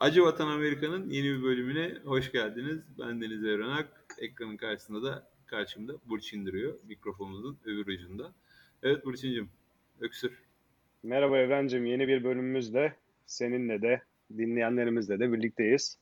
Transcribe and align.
Acı 0.00 0.22
Vatan 0.24 0.48
Amerika'nın 0.48 1.10
yeni 1.10 1.24
bir 1.26 1.42
bölümüne 1.42 1.94
hoş 2.04 2.32
geldiniz. 2.32 2.78
Ben 2.98 3.20
Deniz 3.20 3.44
Evrenak. 3.44 4.04
Ekranın 4.18 4.56
karşısında 4.56 5.02
da 5.02 5.28
karşımda 5.46 5.92
Burçin 6.08 6.46
duruyor. 6.46 6.74
Mikrofonumuzun 6.88 7.58
öbür 7.64 7.86
ucunda. 7.94 8.32
Evet 8.82 9.04
Burçin'cim, 9.04 9.48
öksür. 10.00 10.42
Merhaba 11.02 11.38
Evrencim, 11.38 11.86
yeni 11.86 12.08
bir 12.08 12.24
bölümümüzde 12.24 12.92
seninle 13.26 13.82
de 13.82 14.02
dinleyenlerimizle 14.36 15.18
de 15.20 15.32
birlikteyiz. 15.32 15.98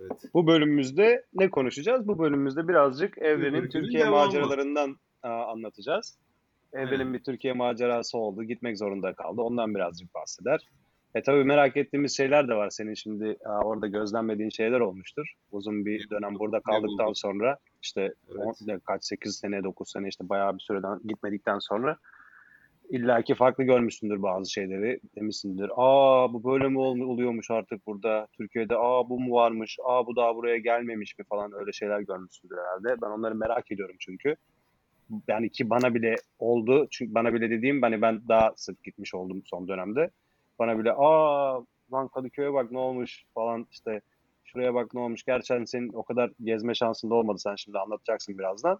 Evet. 0.00 0.24
Bu 0.34 0.46
bölümümüzde 0.46 1.24
ne 1.34 1.50
konuşacağız? 1.50 2.08
Bu 2.08 2.18
bölümümüzde 2.18 2.68
birazcık 2.68 3.18
Evren'in 3.18 3.52
Bölümün 3.52 3.68
Türkiye 3.70 4.04
devamı. 4.04 4.16
maceralarından 4.16 4.96
aa, 5.22 5.44
anlatacağız. 5.52 6.18
Evren'in 6.72 6.98
Aynen. 6.98 7.14
bir 7.14 7.22
Türkiye 7.22 7.52
macerası 7.52 8.18
oldu, 8.18 8.44
gitmek 8.44 8.78
zorunda 8.78 9.12
kaldı. 9.12 9.40
Ondan 9.40 9.74
birazcık 9.74 10.14
bahseder. 10.14 10.60
E 11.14 11.22
tabii 11.22 11.44
merak 11.44 11.76
ettiğimiz 11.76 12.16
şeyler 12.16 12.48
de 12.48 12.54
var. 12.54 12.70
Senin 12.70 12.94
şimdi 12.94 13.36
orada 13.64 13.86
gözlemlediğin 13.86 14.50
şeyler 14.50 14.80
olmuştur. 14.80 15.32
Uzun 15.52 15.86
bir 15.86 16.06
Ne 16.06 16.10
dönem 16.10 16.38
burada 16.38 16.60
kaldıktan 16.60 17.12
sonra 17.12 17.58
işte 17.82 18.12
Evet. 18.36 18.80
kaç 18.84 19.04
8 19.04 19.36
sene 19.36 19.64
9 19.64 19.90
sene 19.90 20.08
işte 20.08 20.28
bayağı 20.28 20.54
bir 20.54 20.60
süreden 20.60 21.00
gitmedikten 21.04 21.58
sonra 21.58 21.96
illaki 22.90 23.34
farklı 23.34 23.64
görmüşsündür 23.64 24.22
bazı 24.22 24.52
şeyleri. 24.52 25.00
Demişsindir. 25.16 25.70
Aa 25.76 26.32
bu 26.32 26.44
böyle 26.44 26.68
mi 26.68 26.78
ol- 26.78 27.00
oluyormuş 27.00 27.50
artık 27.50 27.86
burada 27.86 28.28
Türkiye'de? 28.32 28.76
Aa 28.76 29.08
bu 29.08 29.20
mu 29.20 29.34
varmış? 29.34 29.78
Aa 29.84 30.06
bu 30.06 30.16
daha 30.16 30.36
buraya 30.36 30.58
gelmemiş 30.58 31.18
mi 31.18 31.24
falan 31.24 31.52
öyle 31.52 31.72
şeyler 31.72 32.00
görmüşsündür 32.00 32.56
herhalde. 32.56 33.02
Ben 33.02 33.10
onları 33.10 33.34
merak 33.34 33.72
ediyorum 33.72 33.96
çünkü. 33.98 34.36
Yani 35.28 35.50
ki 35.50 35.70
bana 35.70 35.94
bile 35.94 36.14
oldu. 36.38 36.86
Çünkü 36.90 37.14
bana 37.14 37.34
bile 37.34 37.50
dediğim 37.50 37.82
hani 37.82 38.02
ben 38.02 38.20
daha 38.28 38.52
sık 38.56 38.84
gitmiş 38.84 39.14
oldum 39.14 39.42
son 39.44 39.68
dönemde. 39.68 40.10
Bana 40.58 40.78
bile 40.78 40.92
aa 40.92 41.60
lan 41.92 42.08
Kadıköy'e 42.08 42.52
bak 42.52 42.70
ne 42.72 42.78
olmuş 42.78 43.24
falan 43.34 43.66
işte 43.70 44.00
şuraya 44.44 44.74
bak 44.74 44.94
ne 44.94 45.00
olmuş. 45.00 45.24
Gerçekten 45.24 45.64
senin 45.64 45.92
o 45.92 46.02
kadar 46.02 46.32
gezme 46.44 46.74
şansın 46.74 47.10
da 47.10 47.14
olmadı. 47.14 47.38
Sen 47.38 47.54
şimdi 47.56 47.78
anlatacaksın 47.78 48.38
birazdan. 48.38 48.78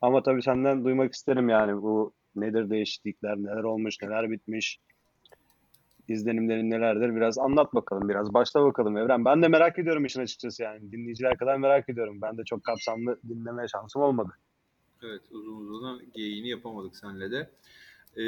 Ama 0.00 0.22
tabii 0.22 0.42
senden 0.42 0.84
duymak 0.84 1.12
isterim 1.12 1.48
yani 1.48 1.82
bu 1.82 2.12
nedir 2.36 2.70
değişiklikler, 2.70 3.36
neler 3.36 3.62
olmuş, 3.62 3.96
neler 4.02 4.30
bitmiş, 4.30 4.80
izlenimlerin 6.08 6.70
nelerdir 6.70 7.16
biraz 7.16 7.38
anlat 7.38 7.74
bakalım 7.74 8.08
biraz 8.08 8.34
başla 8.34 8.64
bakalım 8.64 8.96
Evren. 8.96 9.24
Ben 9.24 9.42
de 9.42 9.48
merak 9.48 9.78
ediyorum 9.78 10.04
işin 10.04 10.20
açıkçası 10.20 10.62
yani 10.62 10.92
dinleyiciler 10.92 11.36
kadar 11.36 11.56
merak 11.56 11.88
ediyorum. 11.88 12.18
Ben 12.22 12.38
de 12.38 12.44
çok 12.44 12.64
kapsamlı 12.64 13.20
dinleme 13.28 13.68
şansım 13.68 14.02
olmadı. 14.02 14.32
Evet, 15.02 15.22
uzun 15.30 15.68
uzun 15.68 16.12
geyiğini 16.14 16.48
yapamadık 16.48 16.96
senle 16.96 17.30
de. 17.30 17.50
Ee, 18.16 18.22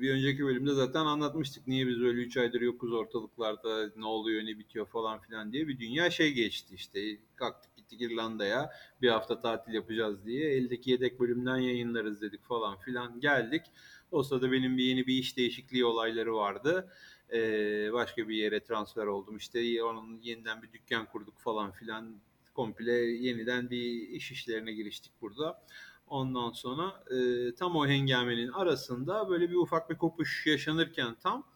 bir 0.00 0.10
önceki 0.10 0.44
bölümde 0.44 0.74
zaten 0.74 1.06
anlatmıştık. 1.06 1.66
Niye 1.66 1.86
biz 1.86 2.00
böyle 2.00 2.20
3 2.20 2.36
aydır 2.36 2.60
yokuz 2.60 2.92
ortalıklarda, 2.92 3.90
ne 3.96 4.06
oluyor, 4.06 4.42
ne 4.42 4.58
bitiyor 4.58 4.86
falan 4.86 5.20
filan 5.20 5.52
diye. 5.52 5.68
Bir 5.68 5.78
dünya 5.78 6.10
şey 6.10 6.32
geçti 6.32 6.74
işte. 6.74 7.18
Kalktık 7.36 7.76
gittik 7.76 8.00
İrlanda'ya 8.00 8.70
bir 9.02 9.08
hafta 9.08 9.40
tatil 9.40 9.72
yapacağız 9.72 10.26
diye. 10.26 10.50
Eldeki 10.50 10.90
yedek 10.90 11.20
bölümden 11.20 11.56
yayınlarız 11.56 12.20
dedik 12.20 12.44
falan 12.44 12.78
filan. 12.78 13.20
Geldik. 13.20 13.62
O 14.10 14.22
sırada 14.22 14.52
benim 14.52 14.78
bir 14.78 14.84
yeni 14.84 15.06
bir 15.06 15.14
iş 15.14 15.36
değişikliği 15.36 15.84
olayları 15.84 16.34
vardı. 16.34 16.92
Ee, 17.32 17.92
başka 17.92 18.28
bir 18.28 18.36
yere 18.36 18.60
transfer 18.64 19.06
oldum. 19.06 19.36
İşte 19.36 19.82
onun 19.84 20.20
yeniden 20.22 20.62
bir 20.62 20.72
dükkan 20.72 21.06
kurduk 21.06 21.38
falan 21.38 21.72
filan. 21.72 22.20
Komple 22.54 22.92
yeniden 22.92 23.70
bir 23.70 24.08
iş 24.08 24.32
işlerine 24.32 24.72
giriştik 24.72 25.12
burada. 25.20 25.64
Ondan 26.06 26.50
sonra 26.50 27.04
e, 27.10 27.54
tam 27.54 27.76
o 27.76 27.86
hengamenin 27.86 28.48
arasında 28.48 29.28
böyle 29.28 29.50
bir 29.50 29.56
ufak 29.56 29.90
bir 29.90 29.96
kopuş 29.96 30.46
yaşanırken 30.46 31.14
tam 31.22 31.46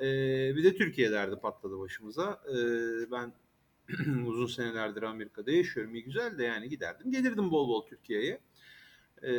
e, 0.00 0.06
bir 0.56 0.64
de 0.64 0.76
Türkiye 0.76 1.12
derdi 1.12 1.36
patladı 1.36 1.78
başımıza. 1.78 2.42
E, 2.48 2.56
ben 3.10 3.32
uzun 4.26 4.46
senelerdir 4.46 5.02
Amerika'da 5.02 5.50
yaşıyorum. 5.50 5.94
İyi 5.94 6.04
güzel 6.04 6.38
de 6.38 6.44
yani 6.44 6.68
giderdim. 6.68 7.10
Gelirdim 7.10 7.50
bol 7.50 7.68
bol 7.68 7.86
Türkiye'ye. 7.86 8.40
E, 9.22 9.32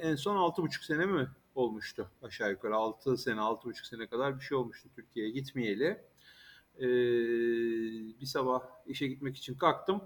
en 0.00 0.16
son 0.16 0.36
6,5 0.36 0.84
sene 0.86 1.06
mi 1.06 1.28
olmuştu 1.54 2.10
aşağı 2.22 2.50
yukarı? 2.50 2.74
6 2.76 3.16
sene, 3.16 3.40
6,5 3.40 3.86
sene 3.88 4.06
kadar 4.06 4.36
bir 4.36 4.44
şey 4.44 4.58
olmuştu 4.58 4.88
Türkiye'ye 4.96 5.32
gitmeyeli. 5.32 6.00
E, 6.78 6.88
bir 8.20 8.26
sabah 8.26 8.62
işe 8.86 9.06
gitmek 9.06 9.36
için 9.36 9.54
kalktım. 9.54 10.02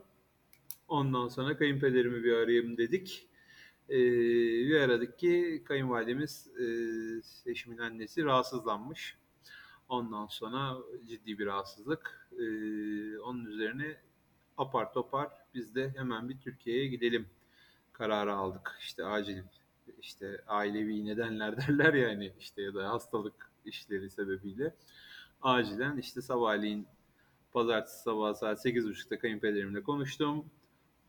Ondan 0.88 1.28
sonra 1.28 1.56
kayınpederimi 1.58 2.24
bir 2.24 2.32
arayayım 2.32 2.76
dedik. 2.76 3.28
Ee, 3.90 3.96
bir 4.68 4.80
aradık 4.80 5.18
ki 5.18 5.62
kayınvalidemiz 5.64 6.48
e, 6.58 7.50
eşimin 7.50 7.78
annesi 7.78 8.24
rahatsızlanmış. 8.24 9.16
Ondan 9.88 10.26
sonra 10.26 10.76
ciddi 11.08 11.38
bir 11.38 11.46
rahatsızlık. 11.46 12.28
Ee, 12.32 13.18
onun 13.18 13.44
üzerine 13.44 13.96
apar 14.58 14.92
topar 14.92 15.28
biz 15.54 15.74
de 15.74 15.94
hemen 15.96 16.28
bir 16.28 16.38
Türkiye'ye 16.40 16.86
gidelim 16.86 17.26
kararı 17.92 18.34
aldık. 18.34 18.76
İşte 18.80 19.04
acil 19.04 19.42
işte 20.02 20.40
ailevi 20.46 21.04
nedenler 21.04 21.56
derler 21.68 21.94
ya 21.94 22.08
hani 22.08 22.32
işte 22.40 22.62
ya 22.62 22.74
da 22.74 22.90
hastalık 22.90 23.50
işleri 23.64 24.10
sebebiyle 24.10 24.74
acilen 25.42 25.96
işte 25.96 26.22
sabahleyin 26.22 26.86
pazartesi 27.52 28.02
sabahı 28.02 28.34
saat 28.34 28.66
8.30'da 28.66 29.18
kayınpederimle 29.18 29.82
konuştum. 29.82 30.44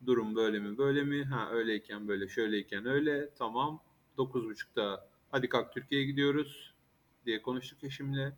Durum 0.06 0.36
böyle 0.36 0.58
mi 0.58 0.78
böyle 0.78 1.02
mi? 1.02 1.24
Ha 1.24 1.48
öyleyken 1.52 2.08
böyle 2.08 2.28
şöyleyken 2.28 2.86
öyle. 2.86 3.30
Tamam. 3.38 3.80
9.30'da 4.18 5.08
hadi 5.30 5.48
kalk 5.48 5.72
Türkiye'ye 5.72 6.06
gidiyoruz 6.06 6.74
diye 7.26 7.42
konuştuk 7.42 7.84
eşimle. 7.84 8.32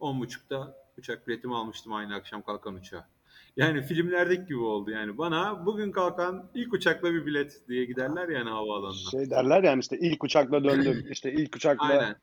10.30'da 0.00 0.86
uçak 0.98 1.28
biletimi 1.28 1.56
almıştım 1.56 1.92
aynı 1.92 2.14
akşam 2.14 2.42
kalkan 2.42 2.74
uçağa. 2.74 3.08
Yani 3.56 3.82
filmlerdeki 3.82 4.46
gibi 4.46 4.58
oldu 4.58 4.90
yani. 4.90 5.18
Bana 5.18 5.66
bugün 5.66 5.92
kalkan 5.92 6.50
ilk 6.54 6.72
uçakla 6.72 7.12
bir 7.12 7.26
bilet 7.26 7.68
diye 7.68 7.84
giderler 7.84 8.28
yani 8.28 8.50
havaalanına. 8.50 9.10
Şey 9.10 9.30
derler 9.30 9.62
yani 9.62 9.80
işte 9.80 9.98
ilk 9.98 10.24
uçakla 10.24 10.64
döndüm. 10.64 11.06
işte 11.10 11.32
ilk 11.32 11.56
uçakla 11.56 11.86
Aynen. 11.86 12.16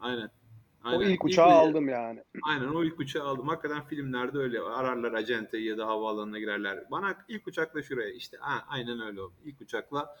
Aynen. 0.00 0.30
O 0.86 0.88
Aynen. 0.88 1.10
ilk 1.10 1.24
uçağı 1.24 1.48
İlk- 1.48 1.54
aldım 1.54 1.88
yani. 1.88 2.22
Aynen 2.42 2.68
o 2.68 2.84
ilk 2.84 3.00
uçağı 3.00 3.24
aldım. 3.24 3.48
Hakikaten 3.48 3.84
filmlerde 3.86 4.38
öyle 4.38 4.60
ararlar 4.60 5.12
acenteyi 5.12 5.66
ya 5.66 5.78
da 5.78 5.86
havaalanına 5.86 6.38
girerler. 6.38 6.90
Bana 6.90 7.16
ilk 7.28 7.46
uçakla 7.48 7.82
şuraya 7.82 8.10
işte 8.10 8.36
ha, 8.40 8.64
aynen 8.68 9.00
öyle 9.00 9.20
oldu. 9.20 9.34
İlk 9.44 9.60
uçakla 9.60 10.16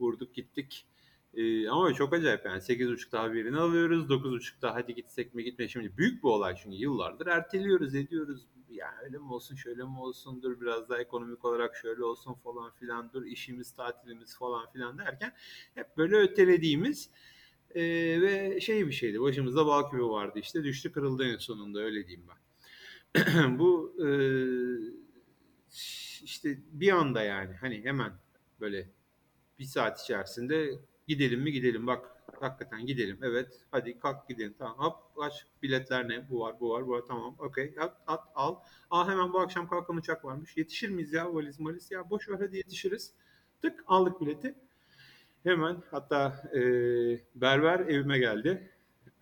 vurduk 0.00 0.34
gittik. 0.34 0.86
Ee, 1.34 1.68
ama 1.68 1.94
çok 1.94 2.12
acayip 2.12 2.44
yani 2.44 2.60
8.30'da 2.60 3.22
haberini 3.22 3.58
alıyoruz. 3.58 4.10
9.30'da 4.10 4.74
hadi 4.74 4.94
gitsek 4.94 5.34
mi 5.34 5.44
gitme. 5.44 5.68
Şimdi 5.68 5.96
büyük 5.96 6.24
bir 6.24 6.28
olay 6.28 6.56
çünkü 6.62 6.76
yıllardır 6.76 7.26
erteliyoruz 7.26 7.94
ediyoruz. 7.94 8.46
Ya 8.70 8.94
öyle 9.04 9.18
mi 9.18 9.32
olsun 9.32 9.56
şöyle 9.56 9.82
mi 9.82 9.98
olsun 10.00 10.42
dur 10.42 10.60
biraz 10.60 10.88
daha 10.88 10.98
ekonomik 10.98 11.44
olarak 11.44 11.76
şöyle 11.76 12.04
olsun 12.04 12.34
falan 12.34 12.70
filan 12.70 13.10
dur 13.12 13.22
işimiz 13.24 13.72
tatilimiz 13.72 14.38
falan 14.38 14.70
filan 14.72 14.98
derken 14.98 15.32
hep 15.74 15.96
böyle 15.96 16.16
ötelediğimiz 16.16 17.10
ee, 17.74 18.20
ve 18.22 18.60
şey 18.60 18.86
bir 18.86 18.92
şeydi. 18.92 19.20
Başımızda 19.20 19.66
bal 19.66 19.90
küpü 19.90 20.04
vardı 20.04 20.38
işte. 20.38 20.64
Düştü 20.64 20.92
kırıldı 20.92 21.24
en 21.24 21.36
sonunda 21.36 21.80
öyle 21.80 22.06
diyeyim 22.06 22.26
ben. 22.28 22.38
Bu 23.58 23.96
e, 24.06 24.08
işte 26.22 26.58
bir 26.72 26.92
anda 26.92 27.22
yani 27.22 27.54
hani 27.54 27.84
hemen 27.84 28.12
böyle 28.60 28.88
bir 29.58 29.64
saat 29.64 30.00
içerisinde 30.00 30.78
gidelim 31.08 31.40
mi 31.40 31.52
gidelim 31.52 31.86
bak 31.86 32.12
hakikaten 32.40 32.86
gidelim 32.86 33.18
evet 33.22 33.60
hadi 33.70 33.98
kalk 33.98 34.28
gidelim 34.28 34.54
tamam 34.58 34.78
hop 34.78 35.22
aç 35.22 35.46
biletler 35.62 36.08
ne 36.08 36.30
bu 36.30 36.40
var 36.40 36.60
bu 36.60 36.70
var 36.70 36.86
bu 36.86 36.90
var 36.90 37.02
tamam 37.08 37.36
okey 37.38 37.74
at, 37.80 37.96
at 38.06 38.24
al 38.34 38.56
aa 38.90 39.08
hemen 39.08 39.32
bu 39.32 39.40
akşam 39.40 39.68
kalkan 39.68 39.96
uçak 39.96 40.24
varmış 40.24 40.56
yetişir 40.56 40.88
miyiz 40.88 41.12
ya 41.12 41.34
valiz 41.34 41.60
malis 41.60 41.90
ya 41.90 42.10
boş 42.10 42.28
ver 42.28 42.38
hadi 42.38 42.56
yetişiriz 42.56 43.12
tık 43.62 43.84
aldık 43.86 44.20
bileti 44.20 44.54
Hemen 45.42 45.76
hatta 45.90 46.50
e, 46.54 46.60
berber 47.34 47.80
evime 47.80 48.18
geldi. 48.18 48.68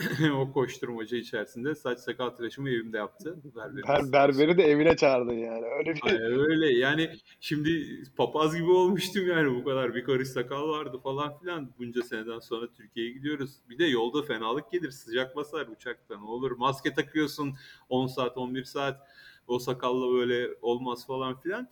o 0.35 0.53
koşturmaca 0.53 1.17
içerisinde 1.17 1.75
saç 1.75 1.99
sakal 1.99 2.31
tıraşımı 2.31 2.71
evimde 2.71 2.97
yaptı. 2.97 3.37
Berberimiz. 3.57 3.89
Ber, 3.89 4.13
berberi 4.13 4.59
de 4.59 4.65
evine 4.65 4.97
çağırdın 4.97 5.33
yani. 5.33 5.65
Öyle 5.79 5.95
bir 5.95 6.01
Ay, 6.03 6.17
öyle 6.17 6.79
yani 6.79 7.11
şimdi 7.41 8.03
papaz 8.17 8.57
gibi 8.57 8.71
olmuştum 8.71 9.27
yani 9.27 9.55
bu 9.55 9.65
kadar 9.65 9.95
bir 9.95 10.05
karış 10.05 10.29
sakal 10.29 10.69
vardı 10.69 10.99
falan 11.03 11.39
filan 11.39 11.71
bunca 11.79 12.03
seneden 12.03 12.39
sonra 12.39 12.67
Türkiye'ye 12.77 13.13
gidiyoruz. 13.13 13.57
Bir 13.71 13.79
de 13.79 13.85
yolda 13.85 14.23
fenalık 14.23 14.71
gelir 14.73 14.91
sıcak 14.91 15.37
basar 15.37 15.67
uçakta 15.67 16.19
ne 16.19 16.25
olur 16.25 16.51
maske 16.51 16.95
takıyorsun 16.95 17.55
10 17.89 18.07
saat 18.07 18.39
11 18.39 18.65
saat 18.65 19.09
o 19.47 19.59
sakalla 19.59 20.15
böyle 20.15 20.49
olmaz 20.63 21.07
falan 21.07 21.41
filan. 21.41 21.69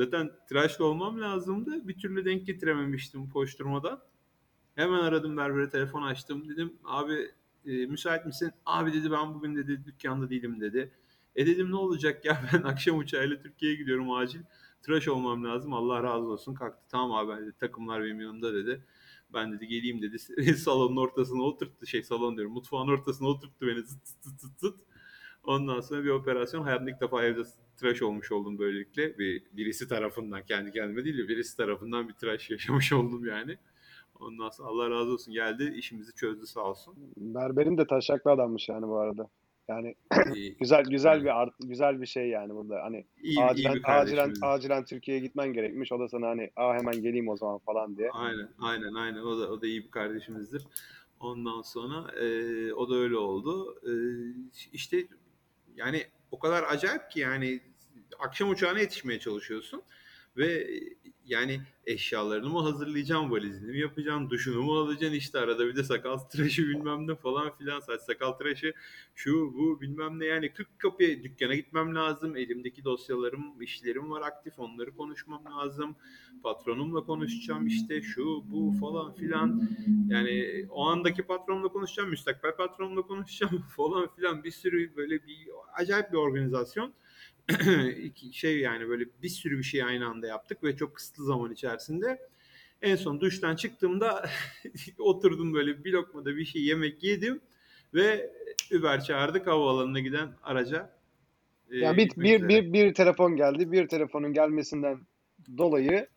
Zaten 0.00 0.30
tıraşlı 0.48 0.84
olmam 0.84 1.20
lazımdı 1.20 1.88
bir 1.88 1.98
türlü 1.98 2.24
denk 2.24 2.46
getirememiştim 2.46 3.30
koşturmadan. 3.30 4.02
Hemen 4.74 4.98
aradım 4.98 5.36
berbere 5.36 5.70
telefon 5.70 6.02
açtım 6.02 6.48
dedim 6.48 6.72
abi 6.84 7.30
e, 7.66 7.86
müsait 7.86 8.26
misin? 8.26 8.52
Abi 8.66 8.92
dedi 8.92 9.10
ben 9.10 9.34
bugün 9.34 9.56
dedi 9.56 9.84
dükkanda 9.84 10.30
değilim 10.30 10.60
dedi. 10.60 10.92
E 11.36 11.46
dedim 11.46 11.70
ne 11.70 11.76
olacak 11.76 12.24
ya 12.24 12.42
ben 12.52 12.62
akşam 12.62 12.98
uçağıyla 12.98 13.42
Türkiye'ye 13.42 13.78
gidiyorum 13.78 14.12
acil. 14.12 14.40
Tıraş 14.82 15.08
olmam 15.08 15.44
lazım 15.44 15.72
Allah 15.72 16.02
razı 16.02 16.26
olsun. 16.26 16.54
Kalktı 16.54 16.82
tamam 16.88 17.12
abi 17.12 17.42
dedi, 17.42 17.52
takımlar 17.58 18.04
benim 18.04 18.20
yanımda 18.20 18.54
dedi. 18.54 18.84
Ben 19.34 19.52
dedi 19.52 19.66
geleyim 19.66 20.02
dedi 20.02 20.18
salonun 20.56 20.96
ortasına 20.96 21.42
oturttu 21.42 21.86
şey 21.86 22.02
salon 22.02 22.36
diyorum 22.36 22.52
mutfağın 22.52 22.88
ortasına 22.88 23.28
oturttu 23.28 23.66
beni 23.66 23.82
zıt 23.82 24.06
zıt 24.06 24.40
zıt 24.40 24.60
zıt. 24.60 24.76
Ondan 25.44 25.80
sonra 25.80 26.04
bir 26.04 26.10
operasyon. 26.10 26.62
Hayatımda 26.62 26.90
ilk 26.90 27.00
defa 27.00 27.24
evde 27.24 27.44
tıraş 27.80 28.02
olmuş 28.02 28.32
oldum 28.32 28.58
böylelikle. 28.58 29.18
Bir, 29.18 29.42
birisi 29.52 29.88
tarafından 29.88 30.42
kendi 30.42 30.72
kendime 30.72 31.04
değil 31.04 31.18
de 31.18 31.28
birisi 31.28 31.56
tarafından 31.56 32.08
bir 32.08 32.14
tıraş 32.14 32.50
yaşamış 32.50 32.92
oldum 32.92 33.26
yani. 33.26 33.56
Ondan 34.20 34.50
sonra 34.50 34.68
Allah 34.68 34.90
razı 34.90 35.12
olsun 35.12 35.34
geldi 35.34 35.72
işimizi 35.76 36.14
çözdü 36.14 36.46
sağ 36.46 36.60
olsun. 36.60 36.94
Berberin 37.16 37.78
de 37.78 37.86
taşaklı 37.86 38.30
adammış 38.30 38.68
yani 38.68 38.88
bu 38.88 38.98
arada. 38.98 39.28
Yani 39.68 39.94
güzel 40.60 40.84
güzel 40.84 41.14
Evet. 41.14 41.24
bir 41.24 41.40
art, 41.40 41.54
güzel 41.60 42.00
bir 42.00 42.06
şey 42.06 42.28
yani 42.28 42.54
burada. 42.54 42.82
Hani 42.82 43.06
iyi, 43.22 43.36
iyi 43.36 43.44
acilen 43.44 43.74
bir 43.74 44.00
acilen 44.00 44.34
acilen 44.42 44.84
Türkiye'ye 44.84 45.22
gitmen 45.22 45.52
gerekmiş. 45.52 45.92
O 45.92 46.00
da 46.00 46.08
sana 46.08 46.28
hani 46.28 46.50
aa 46.56 46.74
hemen 46.74 47.02
geleyim 47.02 47.28
o 47.28 47.36
zaman 47.36 47.58
falan 47.58 47.96
diye. 47.96 48.10
Aynen, 48.10 48.48
aynen, 48.60 48.94
aynen. 48.94 49.20
O 49.20 49.40
da 49.40 49.50
o 49.52 49.62
da 49.62 49.66
iyi 49.66 49.84
bir 49.84 49.90
kardeşimizdir. 49.90 50.66
Ondan 51.20 51.62
sonra 51.62 52.12
e, 52.20 52.26
o 52.72 52.90
da 52.90 52.94
öyle 52.94 53.16
oldu. 53.16 53.80
E, 53.86 53.92
işte 54.72 55.06
yani 55.76 56.02
o 56.30 56.38
kadar 56.38 56.64
acayip 56.68 57.10
ki 57.10 57.20
yani 57.20 57.60
akşam 58.18 58.50
uçağına 58.50 58.78
yetişmeye 58.78 59.18
çalışıyorsun 59.18 59.82
ve 60.36 60.70
yani 61.24 61.60
eşyalarını 61.86 62.48
mı 62.48 62.62
hazırlayacağım, 62.62 63.30
valizini 63.30 63.70
mi 63.70 63.78
yapacağım, 63.78 64.30
duşunu 64.30 64.62
mu 64.62 64.78
alacaksın 64.78 65.16
işte 65.16 65.38
arada 65.38 65.66
bir 65.66 65.76
de 65.76 65.84
sakal 65.84 66.16
tıraşı 66.18 66.62
bilmem 66.62 67.06
ne 67.06 67.14
falan 67.14 67.56
filan 67.56 67.80
saç 67.80 68.00
sakal 68.00 68.32
tıraşı 68.32 68.74
şu 69.14 69.54
bu 69.54 69.80
bilmem 69.80 70.20
ne 70.20 70.24
yani 70.24 70.52
40 70.52 70.78
kapıya 70.78 71.22
dükkana 71.22 71.54
gitmem 71.54 71.94
lazım. 71.94 72.36
Elimdeki 72.36 72.84
dosyalarım, 72.84 73.62
işlerim 73.62 74.10
var 74.10 74.22
aktif 74.22 74.58
onları 74.58 74.96
konuşmam 74.96 75.44
lazım. 75.44 75.96
Patronumla 76.42 77.04
konuşacağım 77.04 77.66
işte 77.66 78.02
şu 78.02 78.44
bu 78.52 78.74
falan 78.80 79.14
filan. 79.14 79.68
Yani 80.08 80.66
o 80.70 80.86
andaki 80.86 81.22
patronumla 81.22 81.68
konuşacağım, 81.68 82.10
müstakbel 82.10 82.56
patronumla 82.56 83.02
konuşacağım 83.02 83.64
falan 83.76 84.08
filan 84.16 84.44
bir 84.44 84.50
sürü 84.50 84.96
böyle 84.96 85.26
bir 85.26 85.48
acayip 85.74 86.12
bir 86.12 86.18
organizasyon. 86.18 86.92
Şey 88.32 88.58
yani 88.60 88.88
böyle 88.88 89.04
bir 89.22 89.28
sürü 89.28 89.58
bir 89.58 89.62
şey 89.62 89.82
aynı 89.82 90.06
anda 90.06 90.26
yaptık 90.26 90.64
ve 90.64 90.76
çok 90.76 90.96
kısıtlı 90.96 91.24
zaman 91.24 91.52
içerisinde. 91.52 92.18
En 92.82 92.96
son 92.96 93.20
duştan 93.20 93.56
çıktığımda 93.56 94.28
oturdum 94.98 95.54
böyle 95.54 95.84
bir 95.84 95.92
lokmada 95.92 96.36
bir 96.36 96.44
şey 96.44 96.62
yemek 96.62 97.02
yedim 97.02 97.40
ve 97.94 98.30
Uber 98.78 99.04
çağırdık 99.04 99.46
havaalanına 99.46 100.00
giden 100.00 100.28
araca. 100.42 100.90
e, 101.70 101.76
Ya 101.78 101.96
bir, 101.96 102.10
bir, 102.16 102.34
üzere. 102.36 102.48
bir, 102.48 102.72
bir 102.72 102.94
telefon 102.94 103.36
geldi. 103.36 103.72
Bir 103.72 103.88
telefonun 103.88 104.32
gelmesinden 104.32 105.00
dolayı 105.58 106.08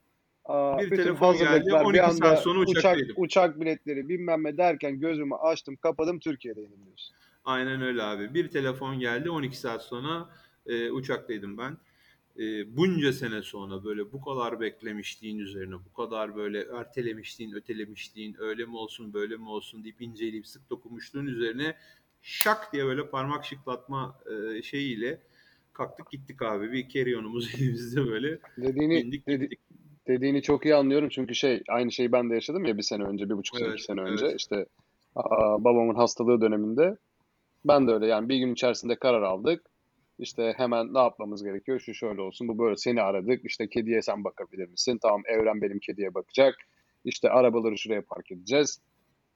aa, 0.46 0.78
Bir 0.80 0.90
telefon 0.96 1.34
geldi, 1.34 1.46
hazırlıklar 1.46 1.82
12 1.86 1.94
bir 1.94 2.00
saat 2.00 2.22
anda 2.24 2.36
sonra 2.36 2.60
uçak, 2.60 2.98
uçak 3.16 3.60
biletleri 3.62 4.10
bilmem 4.10 4.44
ne 4.44 4.58
derken 4.58 5.00
gözümü 5.00 5.36
açtım 5.36 5.76
kapadım 5.76 6.20
Türkiye'deydim 6.20 6.86
diyorsun. 6.86 7.16
Aynen 7.46 7.82
öyle 7.82 8.04
abi. 8.04 8.34
Bir 8.34 8.48
telefon 8.50 9.00
geldi 9.00 9.30
12 9.30 9.58
saat 9.58 9.84
sonra 9.84 10.30
e, 10.68 10.92
uçaktaydım 10.92 11.58
ben. 11.58 11.78
E, 12.40 12.78
bunca 12.78 13.14
sene 13.14 13.42
sonra 13.42 13.84
böyle 13.84 14.12
bu 14.12 14.22
kadar 14.22 14.60
beklemişliğin 14.60 15.40
üzerine 15.40 15.76
bu 15.76 15.94
kadar 15.94 16.36
böyle 16.36 16.60
ertelemişliğin, 16.80 17.54
ötelemişliğin 17.54 18.36
öyle 18.40 18.66
mi 18.66 18.76
olsun 18.78 19.14
böyle 19.14 19.38
mi 19.38 19.50
olsun 19.50 19.84
deyip 19.84 20.02
inceleyip 20.02 20.48
sık 20.48 20.70
dokunmuşluğun 20.70 21.26
üzerine 21.26 21.76
şak 22.22 22.74
diye 22.74 22.86
böyle 22.86 23.10
parmak 23.10 23.46
şıklatma 23.46 24.20
e, 24.58 24.62
şeyiyle 24.62 25.20
kalktık 25.74 26.12
gittik 26.12 26.42
abi. 26.42 26.72
Bir 26.72 26.90
keriyonumuz 26.90 27.56
elimizde 27.60 28.06
böyle 28.08 28.40
Dediğini 28.58 29.04
bindik 29.04 29.28
dedi- 29.28 29.42
gittik. 29.42 29.60
dediğini 30.08 30.42
çok 30.42 30.66
iyi 30.66 30.76
anlıyorum 30.76 31.10
çünkü 31.10 31.36
şey 31.36 31.64
aynı 31.70 31.92
şeyi 31.92 32.12
ben 32.12 32.30
de 32.30 32.34
yaşadım 32.34 32.66
ya 32.66 32.78
bir 32.78 32.84
sene 32.84 33.04
önce, 33.04 33.30
bir 33.30 33.38
buçuk 33.38 33.58
sene, 33.58 33.68
Evet, 33.68 33.80
iki 33.80 33.84
sene 33.84 34.02
evet. 34.02 34.12
önce 34.12 34.36
işte 34.36 34.66
aa, 35.16 35.64
babamın 35.64 35.96
hastalığı 35.96 36.42
döneminde 36.42 36.98
ben 37.66 37.88
de 37.88 37.92
öyle 37.92 38.08
yani 38.08 38.30
bir 38.30 38.38
gün 38.38 38.54
içerisinde 38.54 38.96
karar 38.96 39.22
aldık. 39.22 39.66
İşte 40.24 40.54
hemen 40.58 40.94
ne 40.94 41.00
yapmamız 41.00 41.44
gerekiyor? 41.44 41.80
Şu 41.80 41.94
şöyle 41.94 42.22
olsun, 42.22 42.48
bu 42.48 42.60
böyle. 42.60 42.76
Seni 42.76 43.02
aradık. 43.02 43.46
İşte 43.46 43.70
kediye 43.70 44.02
sen 44.02 44.24
bakabilir 44.24 44.68
misin? 44.70 45.00
Tamam, 45.02 45.22
Evren 45.28 45.62
benim 45.62 45.80
kediye 45.80 46.14
bakacak. 46.14 46.56
İşte 47.06 47.30
arabaları 47.30 47.78
şuraya 47.78 48.02
park 48.02 48.32
edeceğiz. 48.32 48.82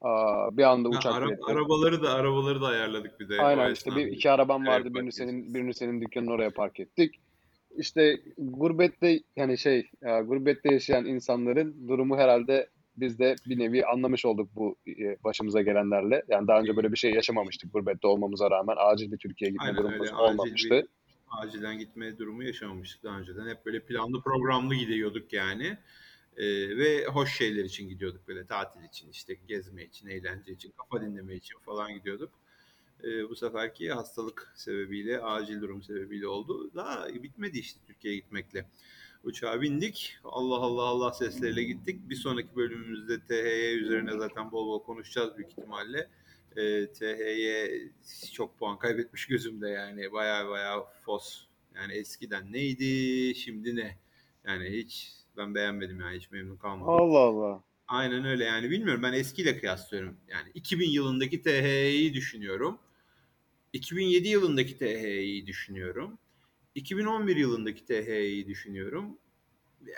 Aa, 0.00 0.56
bir 0.56 0.62
anda 0.62 0.88
Ha, 0.88 0.98
uçak 0.98 1.14
ara- 1.14 1.26
biletleri. 1.26 1.56
arabaları 1.56 2.02
da 2.02 2.10
arabaları 2.14 2.60
da 2.60 2.66
ayarladık 2.66 3.20
bir 3.20 3.28
de 3.28 3.42
Aynen 3.42 3.72
işte 3.72 3.96
bir 3.96 4.06
iki 4.06 4.30
arabam 4.30 4.66
vardı. 4.66 4.94
Birini 4.94 5.12
senin 5.12 5.54
birini 5.54 5.74
senin 5.74 6.00
dükkanın 6.00 6.26
oraya 6.26 6.50
park 6.50 6.80
ettik. 6.80 7.20
İşte 7.76 8.20
gurbette 8.38 9.20
yani 9.36 9.58
şey 9.58 9.78
e, 10.02 10.20
gurbette 10.20 10.72
yaşayan 10.72 11.04
insanların 11.06 11.88
durumu 11.88 12.16
herhalde 12.16 12.68
biz 13.00 13.18
de 13.18 13.36
bir 13.46 13.58
nevi 13.58 13.86
anlamış 13.86 14.24
olduk 14.24 14.48
bu 14.56 14.76
e, 14.88 15.24
başımıza 15.24 15.62
gelenlerle. 15.62 16.22
Yani 16.28 16.48
daha 16.48 16.60
önce 16.60 16.76
böyle 16.76 16.92
bir 16.92 16.96
şey 16.96 17.12
yaşamamıştık 17.12 17.72
gurbette 17.72 18.06
olmamaza 18.06 18.50
rağmen 18.50 18.76
acil 18.78 19.12
bir 19.12 19.18
Türkiye'ye 19.18 19.52
gitme 19.52 19.66
Aynen 19.66 19.76
durumumuz 19.76 20.06
öyle 20.06 20.16
acil 20.16 20.32
olmamıştı. 20.32 20.70
bir 20.70 20.86
acilen 21.30 21.78
gitme 21.78 22.18
durumu 22.18 22.42
yaşamamıştık 22.42 23.02
daha 23.04 23.18
önceden. 23.18 23.48
Hep 23.48 23.66
böyle 23.66 23.80
planlı 23.80 24.22
programlı 24.22 24.74
gidiyorduk 24.74 25.32
yani. 25.32 25.78
Ee, 26.36 26.76
ve 26.76 27.06
hoş 27.06 27.36
şeyler 27.36 27.64
için 27.64 27.88
gidiyorduk 27.88 28.28
böyle 28.28 28.46
tatil 28.46 28.84
için 28.84 29.10
işte 29.10 29.36
gezme 29.48 29.84
için, 29.84 30.08
eğlence 30.08 30.52
için, 30.52 30.72
kafa 30.76 31.02
dinleme 31.06 31.34
için 31.34 31.58
falan 31.58 31.94
gidiyorduk. 31.94 32.30
Ee, 33.04 33.28
bu 33.28 33.36
seferki 33.36 33.92
hastalık 33.92 34.52
sebebiyle, 34.56 35.20
acil 35.20 35.60
durum 35.60 35.82
sebebiyle 35.82 36.26
oldu. 36.26 36.70
Daha 36.74 37.08
bitmedi 37.08 37.58
işte 37.58 37.80
Türkiye'ye 37.86 38.20
gitmekle. 38.20 38.66
Uçağa 39.24 39.60
bindik. 39.60 40.18
Allah 40.24 40.56
Allah 40.56 40.82
Allah 40.82 41.12
sesleriyle 41.12 41.62
gittik. 41.62 42.08
Bir 42.08 42.14
sonraki 42.14 42.56
bölümümüzde 42.56 43.20
THY 43.20 43.78
üzerine 43.78 44.18
zaten 44.18 44.52
bol 44.52 44.66
bol 44.66 44.82
konuşacağız 44.82 45.36
büyük 45.36 45.50
ihtimalle. 45.50 46.08
E, 46.56 46.92
THY 46.92 48.32
çok 48.32 48.58
puan 48.58 48.78
kaybetmiş 48.78 49.26
gözümde 49.26 49.68
yani. 49.68 50.12
Baya 50.12 50.48
baya 50.48 50.84
fos. 51.04 51.44
Yani 51.74 51.92
eskiden 51.92 52.52
neydi, 52.52 53.34
şimdi 53.34 53.76
ne? 53.76 53.98
Yani 54.46 54.70
hiç 54.70 55.12
ben 55.36 55.54
beğenmedim 55.54 56.00
yani 56.00 56.16
hiç 56.16 56.30
memnun 56.30 56.56
kalmadım. 56.56 56.88
Allah 56.88 57.18
Allah. 57.18 57.62
Aynen 57.88 58.24
öyle 58.24 58.44
yani 58.44 58.70
bilmiyorum 58.70 59.02
ben 59.02 59.12
eskiyle 59.12 59.58
kıyaslıyorum. 59.58 60.16
Yani 60.28 60.50
2000 60.54 60.90
yılındaki 60.90 61.42
THY'yi 61.42 62.14
düşünüyorum. 62.14 62.78
2007 63.72 64.28
yılındaki 64.28 64.78
THY'yi 64.78 65.46
düşünüyorum. 65.46 66.18
2011 66.78 67.36
yılındaki 67.36 67.84
THY'yi 67.84 68.46
düşünüyorum. 68.46 69.18
Ya, 69.86 69.94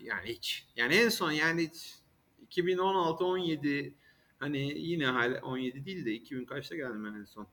yani 0.00 0.28
hiç. 0.28 0.66
Yani 0.76 0.94
en 0.94 1.08
son 1.08 1.30
yani 1.30 1.62
hiç 1.68 1.94
2016 2.42 3.24
17 3.24 3.94
hani 4.38 4.78
yine 4.78 5.06
hala 5.06 5.40
17 5.40 5.86
değil 5.86 6.04
de 6.04 6.12
2000 6.12 6.44
kaçta 6.44 6.76
geldim 6.76 7.04
ben 7.04 7.20
en 7.20 7.24
son? 7.24 7.46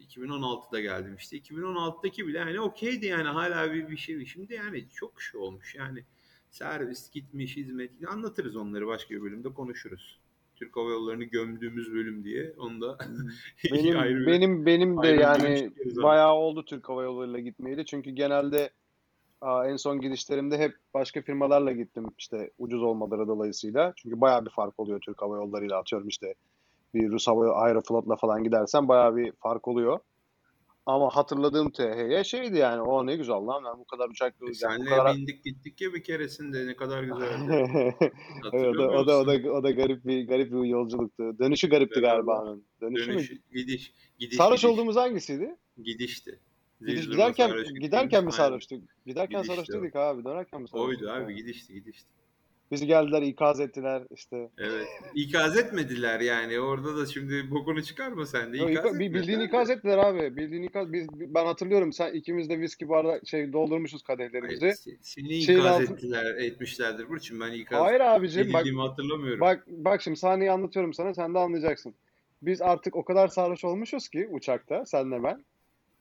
2016'da 0.00 0.80
geldim 0.80 1.16
işte. 1.16 1.38
2016'daki 1.38 2.26
bile 2.26 2.38
hani 2.38 2.60
okeydi 2.60 3.06
yani 3.06 3.28
hala 3.28 3.72
bir, 3.72 3.88
bir 3.88 3.96
şey. 3.96 4.26
Şimdi 4.26 4.54
yani 4.54 4.88
çok 4.94 5.22
şey 5.22 5.40
olmuş 5.40 5.74
yani. 5.74 6.04
Servis 6.50 7.10
gitmiş, 7.10 7.56
hizmet 7.56 7.90
anlatırız 8.08 8.56
onları 8.56 8.86
başka 8.86 9.14
bir 9.14 9.22
bölümde 9.22 9.54
konuşuruz. 9.54 10.20
Türk 10.56 10.76
Hava 10.76 10.90
Yolları'nı 10.90 11.24
gömdüğümüz 11.24 11.92
bölüm 11.94 12.24
diye. 12.24 12.52
Onu 12.58 12.80
da 12.80 12.98
Benim 13.72 13.98
ayrı 13.98 14.20
bir- 14.20 14.26
benim 14.26 14.66
benim 14.66 15.02
de 15.02 15.08
yani 15.08 15.70
bayağı 16.02 16.32
oldu 16.34 16.64
Türk 16.64 16.88
Hava 16.88 17.02
Yolları'yla 17.02 17.38
gitmeyeli. 17.38 17.84
Çünkü 17.84 18.10
genelde 18.10 18.70
aa, 19.40 19.66
en 19.68 19.76
son 19.76 20.00
gidişlerimde 20.00 20.58
hep 20.58 20.72
başka 20.94 21.22
firmalarla 21.22 21.72
gittim 21.72 22.04
işte 22.18 22.50
ucuz 22.58 22.82
olmaları 22.82 23.28
dolayısıyla. 23.28 23.92
Çünkü 23.96 24.20
bayağı 24.20 24.44
bir 24.44 24.50
fark 24.50 24.80
oluyor 24.80 25.00
Türk 25.00 25.22
Hava 25.22 25.36
Yolları'yla 25.36 25.78
atıyorum 25.78 26.08
işte 26.08 26.34
bir 26.94 27.10
Rus 27.10 27.28
Hava 27.28 27.52
Aeroflot'la 27.52 28.16
falan 28.16 28.44
gidersen 28.44 28.88
bayağı 28.88 29.16
bir 29.16 29.32
fark 29.32 29.68
oluyor. 29.68 29.98
Ama 30.86 31.10
hatırladığım 31.16 31.70
THY 31.70 32.22
şeydi 32.24 32.56
yani 32.58 32.80
o 32.82 33.06
ne 33.06 33.16
güzel 33.16 33.36
lan 33.36 33.64
ben 33.64 33.78
bu 33.78 33.84
kadar 33.84 34.08
uçak 34.08 34.34
yani 34.62 34.84
bu 34.84 34.88
kadar 34.88 35.16
bindik 35.16 35.44
gittik 35.44 35.80
ya 35.80 35.94
bir 35.94 36.02
keresinde 36.02 36.66
ne 36.66 36.76
kadar 36.76 37.02
güzeldi. 37.10 37.94
Evet, 38.52 38.66
o 38.76 38.78
da, 38.78 38.88
o 38.90 39.06
da, 39.06 39.18
o 39.18 39.26
da, 39.26 39.52
o 39.52 39.62
da 39.62 39.70
garip 39.70 40.04
bir 40.06 40.28
garip 40.28 40.52
bir 40.52 40.64
yolculuktu. 40.64 41.38
Dönüşü 41.38 41.68
garipti 41.68 42.02
Beraber. 42.02 42.14
galiba 42.16 42.42
onun. 42.42 42.64
Dönüşü 42.80 43.12
Dönüş, 43.12 43.30
mü? 43.30 43.36
gidiş, 43.52 43.92
gidiş, 44.18 44.36
Sarhoş 44.36 44.60
gidiş. 44.60 44.72
olduğumuz 44.72 44.96
hangisiydi? 44.96 45.56
Gidişti. 45.82 46.38
Gidiş, 46.80 47.06
giderken 47.08 47.48
sarhoş 47.48 47.68
giderken 47.80 48.24
mi 48.24 48.32
sarhoştuk? 48.32 48.82
Giderken 49.06 49.42
Gidişti 49.42 49.62
sarhoştuk 49.66 49.96
abi. 49.96 50.24
Dönerken 50.24 50.60
mi 50.62 50.68
sarhoştuk? 50.68 51.00
Oydu 51.02 51.10
abi 51.12 51.24
Evet. 51.24 51.36
gidişti 51.36 51.74
gidişti. 51.74 52.08
Bizi 52.70 52.86
geldiler 52.86 53.22
ikaz 53.22 53.60
ettiler 53.60 54.02
işte. 54.10 54.48
Evet. 54.58 54.86
İkaz 55.14 55.58
etmediler 55.58 56.20
yani. 56.20 56.60
Orada 56.60 56.96
da 56.96 57.06
şimdi 57.06 57.50
bokunu 57.50 57.82
çıkarma 57.82 58.26
sen 58.26 58.52
de. 58.52 58.56
İkaz 58.56 58.84
ika- 58.84 58.98
bi- 58.98 59.14
bildiğin 59.14 59.40
ikaz 59.40 59.70
ettiler 59.70 59.98
abi. 59.98 60.36
Bildiğin 60.36 60.62
ikaz 60.62 60.92
biz 60.92 61.06
ben 61.12 61.46
hatırlıyorum 61.46 61.92
sen 61.92 62.12
ikimiz 62.12 62.48
de 62.48 62.58
viski 62.60 62.88
barda 62.88 63.20
şey 63.24 63.52
doldurmuşuz 63.52 64.02
Hayır, 64.06 64.18
kadehlerimizi. 64.18 64.66
se- 64.66 64.96
seni 65.00 65.42
Şeyin 65.42 65.58
ikaz 65.60 65.80
altı- 65.80 65.92
ettiler, 65.92 66.34
etmişlerdir 66.34 67.08
Burçin. 67.08 67.40
Ben 67.40 67.52
ikaz 67.52 67.80
Hayır 67.82 68.00
abicim 68.00 68.52
bak 68.52 68.66
hatırlamıyorum. 68.78 69.40
bak 69.40 69.64
bak 69.68 70.02
şimdi 70.02 70.16
sahneyi 70.16 70.50
anlatıyorum 70.50 70.94
sana 70.94 71.14
sen 71.14 71.34
de 71.34 71.38
anlayacaksın. 71.38 71.94
Biz 72.42 72.62
artık 72.62 72.96
o 72.96 73.04
kadar 73.04 73.28
sarhoş 73.28 73.64
olmuşuz 73.64 74.08
ki 74.08 74.28
uçakta 74.30 74.86
senle 74.86 75.22
ben. 75.22 75.44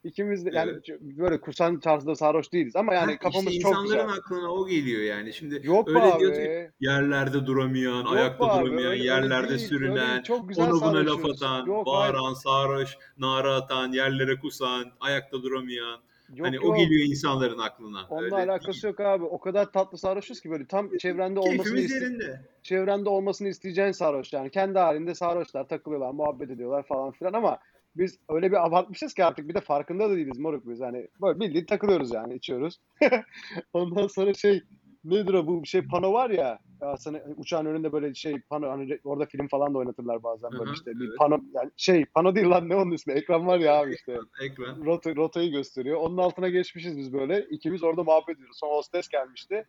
İkimiz 0.05 0.45
de 0.45 0.49
yani 0.53 0.71
Evet. 0.71 1.01
böyle 1.01 1.41
kusan 1.41 1.79
tarzda 1.79 2.15
sarhoş 2.15 2.53
değiliz 2.53 2.75
ama 2.75 2.93
yani 2.93 3.11
Heh, 3.13 3.17
kafamız 3.19 3.47
işte 3.53 3.61
çok 3.61 3.71
insanların 3.71 4.07
güzel. 4.07 4.19
aklına 4.19 4.53
o 4.53 4.67
geliyor 4.67 5.01
yani. 5.01 5.33
Şimdi 5.33 5.61
Yok 5.63 5.87
öyle 5.87 6.19
diyorsun 6.19 6.41
ki 6.43 6.49
abi. 6.49 6.71
yerlerde 6.79 7.45
duramayan, 7.45 7.97
Yok 8.03 8.11
ayakta 8.13 8.45
abi. 8.45 8.65
duramayan, 8.65 8.77
Öyle, 8.91 8.99
öyle 8.99 9.03
yerlerde 9.03 9.47
değil. 9.49 9.59
Öyle 9.59 9.67
sürünen, 9.67 10.11
değil. 10.11 10.23
Çok 10.23 10.49
güzel 10.49 10.71
ona 10.71 10.81
buna 10.81 11.05
laf 11.05 11.25
atan, 11.25 11.65
Yok 11.65 11.87
hayır. 11.87 12.13
bağıran, 12.13 12.33
sarhoş, 12.33 12.97
nara 13.17 13.55
atan, 13.55 13.91
yerlere 13.91 14.39
kusan, 14.39 14.85
ayakta 14.99 15.43
duramayan. 15.43 15.99
Yok 16.35 16.47
Hani 16.47 16.59
o 16.59 16.65
yok. 16.65 16.77
geliyor 16.77 17.09
insanların 17.09 17.59
aklına. 17.59 18.05
Onunla 18.09 18.25
Öyle 18.25 18.35
alakası 18.51 18.83
değil. 18.83 18.91
yok 18.91 18.99
abi. 18.99 19.23
O 19.23 19.39
kadar 19.39 19.71
tatlı 19.71 19.97
sarhoşuz 19.97 20.41
ki 20.41 20.49
böyle 20.51 20.65
tam 20.65 20.97
çevrende 20.97 21.39
olmasını 21.39 21.79
iste 21.79 22.41
çevrende 22.63 23.09
olmasını 23.09 23.47
isteyeceğin 23.47 23.91
sarhoş 23.91 24.33
yani. 24.33 24.49
Kendi 24.49 24.79
halinde 24.79 25.15
sarhoşlar, 25.15 25.67
takılıyorlar, 25.67 26.11
muhabbet 26.11 26.49
ediyorlar 26.49 26.83
falan 26.83 27.11
filan 27.11 27.33
ama 27.33 27.57
biz 27.95 28.19
öyle 28.29 28.51
bir 28.51 28.65
abartmışız 28.65 29.13
ki 29.13 29.25
artık 29.25 29.49
bir 29.49 29.55
de 29.55 29.61
farkında 29.61 30.09
da 30.09 30.15
değiliz 30.15 30.39
moruk 30.39 30.67
biz. 30.67 30.81
Hani 30.81 31.07
böyle 31.21 31.39
bildiğin 31.39 31.65
takılıyoruz 31.65 32.13
yani 32.13 32.35
içiyoruz. 32.35 32.79
Ondan 33.73 34.07
sonra 34.07 34.33
şey 34.33 34.63
nedir 35.05 35.33
o 35.33 35.47
bu 35.47 35.65
şey 35.65 35.81
pano 35.81 36.13
var 36.13 36.29
ya 36.29 36.59
sana 36.97 37.21
uçağın 37.37 37.65
önünde 37.65 37.91
böyle 37.91 38.13
şey 38.13 38.41
pano 38.49 38.69
hani 38.69 38.99
orada 39.03 39.25
film 39.25 39.47
falan 39.47 39.73
da 39.73 39.77
oynatırlar 39.77 40.23
bazen 40.23 40.51
böyle 40.51 40.71
işte 40.73 40.91
bir 40.91 41.07
evet. 41.07 41.17
pano 41.17 41.39
yani 41.53 41.71
şey 41.77 42.05
pano 42.05 42.35
değil 42.35 42.49
lan 42.49 42.69
ne 42.69 42.75
onun 42.75 42.91
ismi 42.91 43.13
ekran 43.13 43.47
var 43.47 43.59
ya 43.59 43.81
abi 43.81 43.93
işte 43.93 44.17
Ekran. 44.43 44.85
rota, 44.85 45.15
rotayı 45.15 45.51
gösteriyor. 45.51 45.97
Onun 45.97 46.17
altına 46.17 46.49
geçmişiz 46.49 46.97
biz 46.97 47.13
böyle. 47.13 47.45
İkimiz 47.49 47.83
orada 47.83 48.03
muhabbet 48.03 48.35
ediyoruz. 48.35 48.57
Sonra 48.59 48.73
hostes 48.73 49.07
gelmişti. 49.07 49.65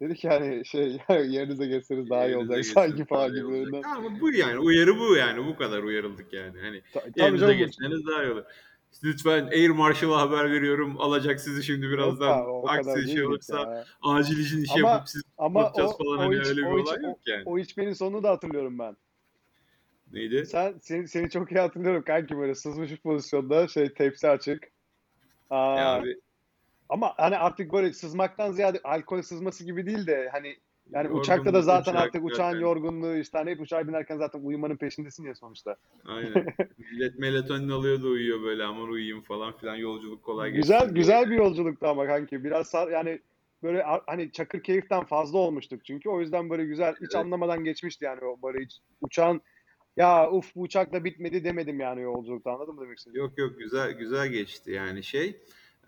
Dedi 0.00 0.14
ki 0.14 0.28
hani 0.28 0.66
şey 0.66 0.98
yerinize 1.08 1.66
geçseniz 1.66 2.10
daha 2.10 2.26
iyi 2.26 2.36
olacak 2.36 2.66
sanki 2.66 3.04
falan 3.04 3.34
gibi. 3.34 3.46
olacak. 3.46 3.86
Ama 3.86 4.20
bu 4.20 4.32
yani 4.32 4.58
uyarı 4.58 4.98
bu 4.98 5.16
yani 5.16 5.46
bu 5.46 5.56
kadar 5.56 5.82
uyarıldık 5.82 6.32
yani. 6.32 6.60
Hani 6.60 6.82
Ta- 6.92 7.04
yerinize 7.16 7.54
geçseniz 7.54 8.06
daha 8.06 8.24
iyi 8.24 8.32
olur. 8.32 8.44
Lütfen 9.04 9.46
Air 9.46 9.70
Marshall'a 9.70 10.20
haber 10.20 10.50
veriyorum. 10.50 11.00
Alacak 11.00 11.40
sizi 11.40 11.62
şimdi 11.62 11.86
Yok 11.86 11.94
birazdan. 11.94 12.38
abi, 12.38 12.48
o 12.48 12.68
Aksi 12.68 13.08
şey 13.12 13.24
olursa 13.24 13.58
ya. 13.58 13.84
acil 14.02 14.38
işin 14.38 14.62
işi 14.62 14.72
Ama 14.72 14.90
yapıp 14.90 15.08
sizi 15.08 15.24
ama 15.38 15.72
o, 15.72 15.96
falan 15.96 16.18
o, 16.18 16.22
hani 16.22 16.36
iç, 16.36 16.46
öyle 16.46 16.60
bir 16.60 16.66
o, 16.66 16.82
olay 16.82 16.98
o, 17.04 17.08
yok 17.08 17.18
yani. 17.26 17.42
o 17.46 17.58
içmenin 17.58 17.92
sonunu 17.92 18.22
da 18.22 18.30
hatırlıyorum 18.30 18.78
ben. 18.78 18.96
Neydi? 20.12 20.46
Sen 20.46 20.78
seni, 20.82 21.08
seni 21.08 21.30
çok 21.30 21.52
iyi 21.52 21.60
hatırlıyorum 21.60 22.02
kanki 22.02 22.38
böyle 22.38 22.54
sızmış 22.54 22.90
bir 22.90 22.96
pozisyonda 22.96 23.68
şey 23.68 23.94
tepsi 23.94 24.28
açık. 24.28 24.62
Ya 25.50 25.56
Aa, 25.56 25.94
abi 25.94 26.16
ama 26.90 27.14
hani 27.16 27.36
artık 27.38 27.72
böyle 27.72 27.92
sızmaktan 27.92 28.52
ziyade 28.52 28.80
alkol 28.84 29.22
sızması 29.22 29.64
gibi 29.64 29.86
değil 29.86 30.06
de 30.06 30.28
hani 30.32 30.56
yani 30.92 31.08
uçakta 31.08 31.44
da 31.44 31.48
yorgunluk, 31.48 31.64
zaten 31.64 31.92
uçak 31.92 32.02
artık 32.02 32.24
uçağın 32.24 32.50
zaten. 32.50 32.60
yorgunluğu 32.60 33.16
işte 33.16 33.38
hani 33.38 33.50
hep 33.50 33.60
uçağa 33.60 33.88
binerken 33.88 34.18
zaten 34.18 34.40
uyumanın 34.40 34.76
peşindesin 34.76 35.26
ya 35.26 35.34
sonuçta. 35.34 35.76
Aynen. 36.04 36.46
Millet 36.78 37.18
melatonin 37.18 37.68
alıyor 37.68 38.02
da 38.02 38.06
uyuyor 38.06 38.42
böyle 38.42 38.64
aman 38.64 38.88
uyuyayım 38.88 39.22
falan 39.22 39.56
filan 39.56 39.76
yolculuk 39.76 40.22
kolay 40.22 40.50
geçsin 40.50 40.62
Güzel 40.62 40.80
diye. 40.80 40.94
güzel 40.94 41.30
bir 41.30 41.36
yolculuktu 41.36 41.86
ama 41.86 42.06
kanki. 42.06 42.44
Biraz 42.44 42.66
sar, 42.68 42.88
yani 42.88 43.20
böyle 43.62 43.82
hani 44.06 44.32
çakır 44.32 44.62
keyiften 44.62 45.04
fazla 45.04 45.38
olmuştuk 45.38 45.84
çünkü. 45.84 46.08
O 46.08 46.20
yüzden 46.20 46.50
böyle 46.50 46.64
güzel 46.64 46.92
hiç 46.94 47.00
Evet. 47.02 47.14
anlamadan 47.14 47.64
geçmişti 47.64 48.04
yani 48.04 48.24
o 48.24 48.42
böyle 48.42 48.64
hiç 48.64 48.78
uçağın 49.00 49.40
ya 49.96 50.30
uf 50.30 50.54
bu 50.56 50.60
uçak 50.60 50.92
da 50.92 51.04
bitmedi 51.04 51.44
demedim 51.44 51.80
yani 51.80 52.02
yolculukta 52.02 52.50
anladın 52.50 52.74
mı 52.74 52.80
demek 52.80 52.98
istediğimi? 52.98 53.28
Yok 53.28 53.38
yok 53.38 53.58
güzel 53.58 53.92
güzel 53.92 54.28
geçti 54.28 54.72
yani 54.72 55.02
şey. 55.02 55.36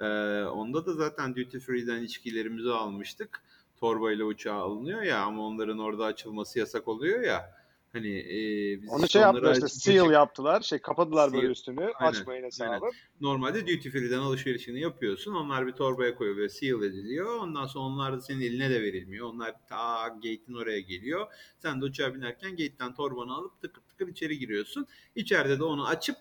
Ee, 0.00 0.04
onda 0.44 0.86
da 0.86 0.92
zaten 0.92 1.36
duty 1.36 1.58
free'den 1.58 2.02
içkilerimizi 2.02 2.70
almıştık. 2.70 3.42
Torbayla 3.80 4.24
uçağa 4.24 4.54
alınıyor 4.54 5.02
ya 5.02 5.22
ama 5.22 5.46
onların 5.46 5.78
orada 5.78 6.04
açılması 6.04 6.58
yasak 6.58 6.88
oluyor 6.88 7.20
ya. 7.20 7.62
Hani 7.92 8.18
e, 8.18 8.36
biz 8.82 8.90
Onu 8.90 9.04
işte 9.04 9.12
şey 9.12 9.22
yaptılar 9.22 9.52
işte 9.54 9.68
seal 9.68 10.02
açıp 10.02 10.12
yaptılar. 10.12 10.60
Şey 10.60 10.78
kapadılar 10.78 11.32
böyle 11.32 11.42
seal 11.42 11.50
üstünü. 11.50 11.92
aynen 11.94 12.20
Açmayın 12.20 12.42
aynen. 12.42 12.46
hesabı. 12.46 12.90
Normalde 13.20 13.60
duty 13.66 13.88
free'den 13.88 14.18
alışverişini 14.18 14.80
yapıyorsun. 14.80 15.34
Onlar 15.34 15.66
bir 15.66 15.72
torbaya 15.72 16.14
koyuluyor, 16.14 16.48
seal 16.48 16.82
ediliyor. 16.82 17.36
Ondan 17.40 17.66
sonra 17.66 17.84
onlar 17.84 18.12
da 18.12 18.20
senin 18.20 18.40
eline 18.40 18.70
de 18.70 18.82
verilmiyor. 18.82 19.26
Onlar 19.26 19.54
ta 19.68 20.08
gate'in 20.08 20.54
oraya 20.54 20.80
geliyor. 20.80 21.26
Sen 21.58 21.80
de 21.80 21.84
uçağa 21.84 22.14
binerken 22.14 22.50
gate'ten 22.50 22.94
torbanı 22.94 23.34
alıp 23.34 23.60
tıkır 23.60 23.82
tıkır 23.82 24.08
içeri 24.08 24.38
giriyorsun. 24.38 24.86
İçeride 25.16 25.58
de 25.58 25.64
onu 25.64 25.86
açıp 25.86 26.16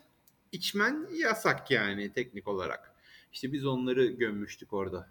içmen 0.52 1.08
yasak 1.14 1.72
yani 1.72 2.14
teknik 2.14 2.48
olarak. 2.48 2.91
İşte 3.34 3.54
biz 3.54 3.66
onları 3.66 4.06
gömmüştük 4.06 4.74
orada. 4.74 5.10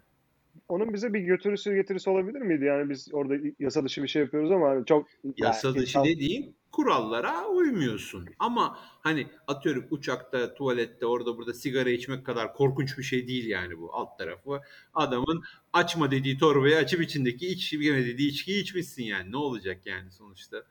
Onun 0.69 0.93
bize 0.93 1.13
bir 1.13 1.19
götürüsü 1.19 1.75
getirisi 1.75 2.09
olabilir 2.09 2.41
miydi? 2.41 2.65
Yani 2.65 2.89
biz 2.89 3.13
orada 3.13 3.35
yasa 3.59 3.85
dışı 3.85 4.03
bir 4.03 4.07
şey 4.07 4.21
yapıyoruz 4.21 4.51
ama 4.51 4.69
hani 4.69 4.85
çok 4.85 5.07
yani 5.23 5.33
Yasa 5.37 5.73
dışı 5.73 5.81
insan 5.81 6.05
dediğin 6.05 6.55
kurallara 6.71 7.47
uymuyorsun. 7.47 8.29
Ama 8.39 8.79
hani 8.79 9.27
atıyorum 9.47 9.87
uçakta, 9.91 10.53
tuvalette, 10.53 11.05
orada 11.05 11.37
burada 11.37 11.53
sigara 11.53 11.89
içmek 11.89 12.25
kadar 12.25 12.53
korkunç 12.53 12.97
bir 12.97 13.03
şey 13.03 13.27
değil 13.27 13.47
yani 13.47 13.77
bu 13.77 13.95
alt 13.95 14.17
tarafı. 14.17 14.61
Adamın 14.93 15.43
açma 15.73 16.11
dediği 16.11 16.37
torbayı 16.37 16.77
açıp 16.77 17.01
içindeki 17.01 17.47
içme 17.47 18.05
dediği 18.05 18.29
içkiyi 18.29 18.61
içmişsin 18.61 19.03
yani. 19.03 19.31
Ne 19.31 19.37
olacak 19.37 19.85
yani 19.85 20.11
sonuçta? 20.11 20.63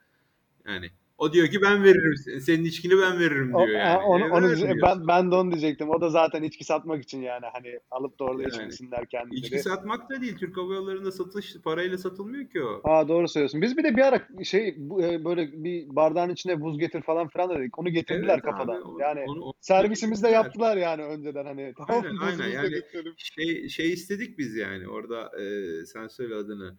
Yani 0.67 0.91
o 1.21 1.33
diyor 1.33 1.49
ki 1.49 1.63
ben 1.63 1.85
veririm. 1.85 2.41
Senin 2.41 2.65
içkini 2.65 2.93
ben 2.99 3.19
veririm 3.21 3.55
O- 3.55 3.67
diyor 3.67 3.81
a- 3.81 3.89
yani. 3.89 3.99
onu, 4.03 4.25
E, 4.25 4.31
onu 4.31 4.49
vermiyor. 4.49 4.79
ben 4.83 5.09
ben 5.09 5.31
de 5.31 5.35
onu 5.35 5.51
diyecektim. 5.51 5.91
O 5.91 6.01
da 6.01 6.09
zaten 6.11 6.43
içki 6.43 6.65
satmak 6.65 7.03
için 7.03 7.23
yani 7.23 7.47
hani 7.53 7.81
alıp 7.91 8.19
da 8.21 8.25
orada 8.25 8.43
Yani 8.43 8.49
içmesinler 8.53 8.99
içki 9.03 9.11
kendileri. 9.17 9.63
satmak 9.63 10.11
da 10.11 10.21
değil. 10.21 10.37
Türk 10.39 10.57
Hava 10.57 10.75
Yolları'nda 10.75 11.13
satış 11.13 11.57
parayla 11.65 11.99
satılmıyor 11.99 12.49
ki 12.51 12.63
o. 12.63 12.81
Aa 12.85 13.09
doğru 13.09 13.29
söylüyorsun. 13.29 13.63
Biz 13.63 13.77
bir 13.77 13.85
de 13.85 13.97
bir 13.97 14.03
ara 14.03 14.45
şey 14.45 14.69
e, 14.69 15.25
böyle 15.25 15.53
bir 15.65 15.97
bardağın 15.97 16.31
içine 16.31 16.61
buz 16.61 16.79
getir 16.79 17.03
falan 17.03 17.29
filan 17.29 17.51
dedik. 17.59 17.79
Onu 17.79 17.89
getirdiler 17.91 18.35
Evet 18.35 18.45
abi 18.45 18.51
kafadan. 18.51 18.83
onu, 18.83 19.01
Yani 19.01 19.25
onu, 19.27 19.43
onu 19.43 19.53
servisimizi 19.61 20.23
de 20.23 20.27
getirdiler. 20.29 20.45
yaptılar 20.45 20.77
yani 20.77 21.03
önceden 21.05 21.45
hani 21.45 21.75
tamam 21.77 22.05
Aynen 22.05 22.17
aynen 22.17 22.49
yani 22.49 22.71
getirelim. 22.71 23.15
şey 23.17 23.69
şey 23.69 23.93
istedik 23.93 24.39
biz 24.39 24.57
yani 24.57 24.89
orada 24.89 25.31
e, 25.43 25.45
sen 25.87 26.09
söyle 26.09 26.35
adını 26.35 26.77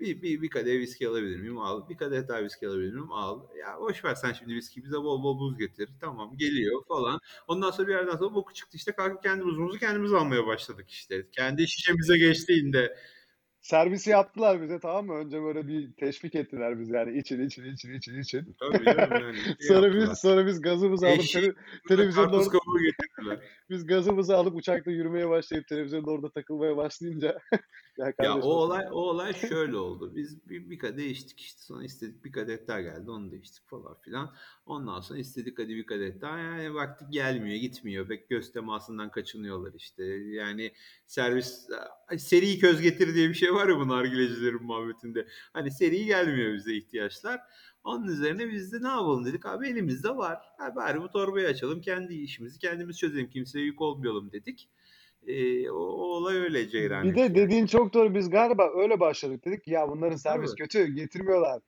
bir, 0.00 0.22
bir, 0.22 0.42
bir 0.42 0.50
kadeh 0.50 0.72
viski 0.72 1.08
alabilir 1.08 1.36
miyim? 1.36 1.58
Al. 1.58 1.88
Bir 1.88 1.96
kadeh 1.96 2.28
daha 2.28 2.44
viski 2.44 2.68
alabilir 2.68 2.92
miyim? 2.92 3.12
Al. 3.12 3.40
Ya 3.58 3.80
boş 3.80 4.04
ver 4.04 4.14
sen 4.14 4.32
şimdi 4.32 4.54
viski 4.54 4.84
bize 4.84 4.96
bol 4.96 5.22
bol 5.22 5.38
buz 5.38 5.58
getir. 5.58 5.88
Tamam 6.00 6.36
geliyor 6.36 6.84
falan. 6.88 7.20
Ondan 7.48 7.70
sonra 7.70 7.88
bir 7.88 7.92
yerden 7.92 8.16
sonra 8.16 8.34
boku 8.34 8.54
çıktı 8.54 8.76
işte 8.76 8.92
kalkıp 8.92 9.22
kendi 9.22 9.44
buzumuzu 9.44 9.78
kendimiz 9.78 10.12
almaya 10.12 10.46
başladık 10.46 10.90
işte. 10.90 11.26
Kendi 11.32 11.68
şişemize 11.68 12.18
geçtiğinde. 12.18 12.96
Servisi 13.64 14.10
yaptılar 14.10 14.62
bize 14.62 14.78
tamam 14.80 15.06
mı? 15.06 15.14
Önce 15.14 15.42
böyle 15.42 15.68
bir 15.68 15.92
teşvik 15.92 16.34
ettiler 16.34 16.80
biz 16.80 16.90
yani 16.90 17.18
için 17.18 17.40
için 17.40 17.64
için 17.64 17.94
için 17.94 18.20
için. 18.20 18.56
Tabii 18.60 18.84
yani 18.86 19.36
şey 19.44 19.54
Sonra 19.68 19.86
yaptılar. 19.86 20.10
biz 20.10 20.18
sonra 20.18 20.46
biz 20.46 20.60
gazımızı 20.60 21.06
alıp 21.08 21.28
tele, 21.32 21.52
televizyonda 21.88 22.30
karpuz 22.30 22.48
kabuğu 22.48 22.78
getirdiler. 22.82 23.38
biz 23.70 23.86
gazımızı 23.86 24.36
alıp 24.36 24.56
uçakta 24.56 24.90
yürümeye 24.90 25.28
başlayıp 25.28 25.68
televizyonda 25.68 26.10
orada 26.10 26.30
takılmaya 26.30 26.76
başlayınca 26.76 27.38
ya 27.98 28.12
Ya 28.22 28.36
o 28.36 28.48
olay 28.48 28.86
o 28.90 28.94
olay 28.94 29.32
şöyle 29.48 29.76
oldu. 29.76 30.12
Biz 30.16 30.48
bir, 30.48 30.70
bir 30.70 30.78
kadeh 30.78 31.04
içtik 31.04 31.40
işte 31.40 31.62
sonra 31.62 31.84
istedik 31.84 32.24
bir 32.24 32.32
kadeh 32.32 32.66
daha 32.68 32.80
geldi 32.80 33.10
onu 33.10 33.32
da 33.32 33.36
içtik 33.36 33.68
falan 33.68 34.00
filan. 34.00 34.34
Ondan 34.66 35.00
sonra 35.00 35.18
istedik 35.18 35.58
hadi 35.58 35.76
bir 35.76 35.86
kadeh 35.86 36.20
daha 36.20 36.38
yani 36.38 36.74
baktık 36.74 37.12
gelmiyor 37.12 37.56
gitmiyor 37.56 38.08
pek 38.08 38.28
göz 38.28 38.52
temasından 38.52 39.10
kaçınıyorlar 39.10 39.72
işte. 39.74 40.04
Yani 40.04 40.72
servis 41.06 41.68
seri 42.18 42.58
köz 42.58 42.80
getir 42.80 43.14
diye 43.14 43.28
bir 43.28 43.34
şey 43.34 43.54
var 43.54 43.68
ya 43.68 43.76
bu 43.78 43.88
nargilecilerin 43.88 44.62
muhabbetinde. 44.62 45.26
Hani 45.52 45.70
seri 45.70 46.04
gelmiyor 46.04 46.54
bize 46.54 46.74
ihtiyaçlar. 46.74 47.40
Onun 47.84 48.06
üzerine 48.06 48.50
biz 48.52 48.72
de 48.72 48.82
ne 48.82 48.88
yapalım 48.88 49.24
dedik 49.24 49.46
abi 49.46 49.68
elimizde 49.68 50.16
var. 50.16 50.38
Ha, 50.58 50.76
bari 50.76 51.00
bu 51.02 51.10
torbayı 51.10 51.48
açalım 51.48 51.80
kendi 51.80 52.14
işimizi 52.14 52.58
kendimiz 52.58 52.98
çözelim 52.98 53.30
kimseye 53.30 53.64
yük 53.64 53.80
olmayalım 53.80 54.32
dedik. 54.32 54.68
O, 55.70 55.74
o 55.74 56.02
olay 56.02 56.36
öyle 56.36 56.68
ceyran 56.68 57.04
Bir 57.04 57.14
de 57.14 57.34
dediğin 57.34 57.66
çok 57.66 57.94
doğru. 57.94 58.14
Biz 58.14 58.30
galiba 58.30 58.70
öyle 58.76 59.00
başladık. 59.00 59.44
Dedik 59.44 59.68
ya 59.68 59.88
bunların 59.88 60.16
servis 60.16 60.50
Tabii. 60.50 60.58
kötü, 60.58 60.86
getirmiyorlar. 60.94 61.60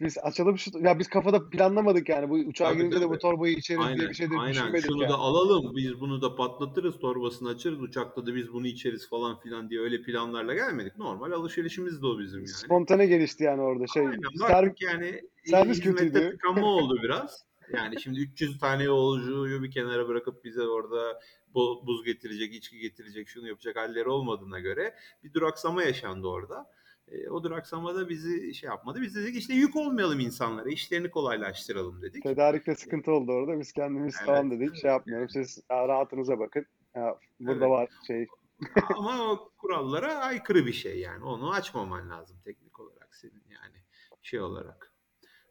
Biz 0.00 0.18
açalım 0.18 0.58
şu 0.58 0.70
ya 0.82 0.98
biz 0.98 1.08
kafada 1.08 1.50
planlamadık 1.50 2.08
yani 2.08 2.30
bu 2.30 2.34
uçağa 2.34 2.64
Tabii 2.64 2.76
girince 2.76 3.00
de 3.00 3.10
bu 3.10 3.18
torbayı 3.18 3.54
içeriz 3.56 3.80
diye 3.80 3.88
Aynen, 3.88 4.08
bir 4.08 4.14
şey 4.14 4.30
de 4.30 4.34
aynen. 4.38 4.80
Şunu 4.80 5.02
yani. 5.02 5.12
da 5.12 5.14
alalım, 5.14 5.76
biz 5.76 6.00
bunu 6.00 6.22
da 6.22 6.36
patlatırız, 6.36 6.98
torbasını 6.98 7.48
açarız, 7.48 7.82
uçakta 7.82 8.26
da 8.26 8.34
biz 8.34 8.52
bunu 8.52 8.66
içeriz 8.66 9.08
falan 9.08 9.40
filan 9.40 9.70
diye 9.70 9.80
öyle 9.80 10.02
planlarla 10.02 10.54
gelmedik. 10.54 10.98
Normal 10.98 11.32
alışverişimiz 11.32 12.02
de 12.02 12.06
o 12.06 12.18
bizim 12.18 12.38
yani. 12.38 12.48
Spontane 12.48 13.06
gelişti 13.06 13.44
yani 13.44 13.62
orada 13.62 13.86
şey. 13.86 14.06
Aynen 14.06 14.46
Ser, 14.46 14.62
baktık 14.66 14.82
yani 14.82 15.20
servis 15.44 15.80
kötüydü. 15.80 16.30
tıkanma 16.30 16.66
oldu 16.66 16.98
biraz. 17.02 17.44
Yani 17.72 18.00
şimdi 18.00 18.20
300 18.20 18.58
tane 18.58 18.84
yolcuyu 18.84 19.62
bir 19.62 19.70
kenara 19.70 20.08
bırakıp 20.08 20.44
bize 20.44 20.62
orada 20.62 21.20
buz 21.54 22.04
getirecek, 22.04 22.54
içki 22.54 22.78
getirecek, 22.78 23.28
şunu 23.28 23.48
yapacak 23.48 23.76
halleri 23.76 24.08
olmadığına 24.08 24.60
göre 24.60 24.94
bir 25.24 25.32
duraksama 25.32 25.82
yaşandı 25.82 26.26
orada. 26.26 26.70
E, 27.08 27.28
o 27.28 27.44
duraksamada 27.44 28.08
bizi 28.08 28.54
şey 28.54 28.68
yapmadı. 28.68 29.02
Biz 29.02 29.16
dedik 29.16 29.36
işte 29.36 29.54
yük 29.54 29.76
olmayalım 29.76 30.20
insanlara, 30.20 30.68
işlerini 30.68 31.10
kolaylaştıralım 31.10 32.02
dedik. 32.02 32.22
Tedarikte 32.22 32.74
sıkıntı 32.74 33.12
oldu 33.12 33.32
orada. 33.32 33.60
Biz 33.60 33.72
kendimiz 33.72 34.14
Evet, 34.18 34.26
tamam 34.26 34.50
dedik. 34.50 34.76
Şey 34.76 34.90
yapmıyorum. 34.90 35.28
Siz 35.28 35.62
rahatınıza 35.70 36.38
bakın. 36.38 36.66
Ya, 36.94 37.18
burada 37.40 37.64
Evet. 37.64 37.70
var 37.70 37.88
şey. 38.06 38.26
Ama 38.96 39.32
o 39.32 39.50
kurallara 39.58 40.14
aykırı 40.14 40.66
bir 40.66 40.72
şey 40.72 40.98
yani. 40.98 41.24
Onu 41.24 41.52
açmaman 41.52 42.10
lazım 42.10 42.36
teknik 42.44 42.80
olarak 42.80 43.14
senin 43.14 43.42
yani 43.50 43.76
şey 44.22 44.40
olarak. 44.40 44.92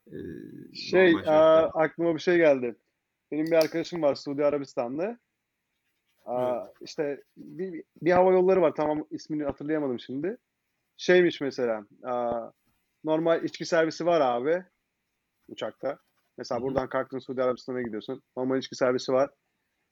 Ee, 0.07 0.75
Şey 0.75 1.11
şartlarda. 1.13 1.69
aklıma 1.69 2.15
bir 2.15 2.19
şey 2.19 2.37
geldi. 2.37 2.75
Benim 3.31 3.45
bir 3.45 3.55
arkadaşım 3.55 4.01
var 4.01 4.15
Suudi 4.15 4.45
Arabistan'da. 4.45 5.19
Aa, 6.25 6.65
işte 6.81 7.23
bir, 7.37 7.83
bir 8.01 8.11
hava 8.11 8.31
yolları 8.31 8.61
var. 8.61 8.73
Tamam 8.75 9.07
ismini 9.11 9.43
hatırlayamadım 9.43 9.99
şimdi. 9.99 10.37
Şeymiş 10.97 11.41
mesela. 11.41 11.85
aa, 12.03 12.51
normal 13.03 13.43
içki 13.43 13.65
servisi 13.65 14.05
var 14.05 14.21
abi 14.21 14.63
uçakta. 15.47 15.99
Mesela 16.37 16.61
buradan 16.61 16.89
kalktın 16.89 17.19
Suudi 17.19 17.43
Arabistan'a 17.43 17.81
gidiyorsun. 17.81 18.23
Normal 18.37 18.57
içki 18.57 18.75
servisi 18.75 19.13
var. 19.13 19.29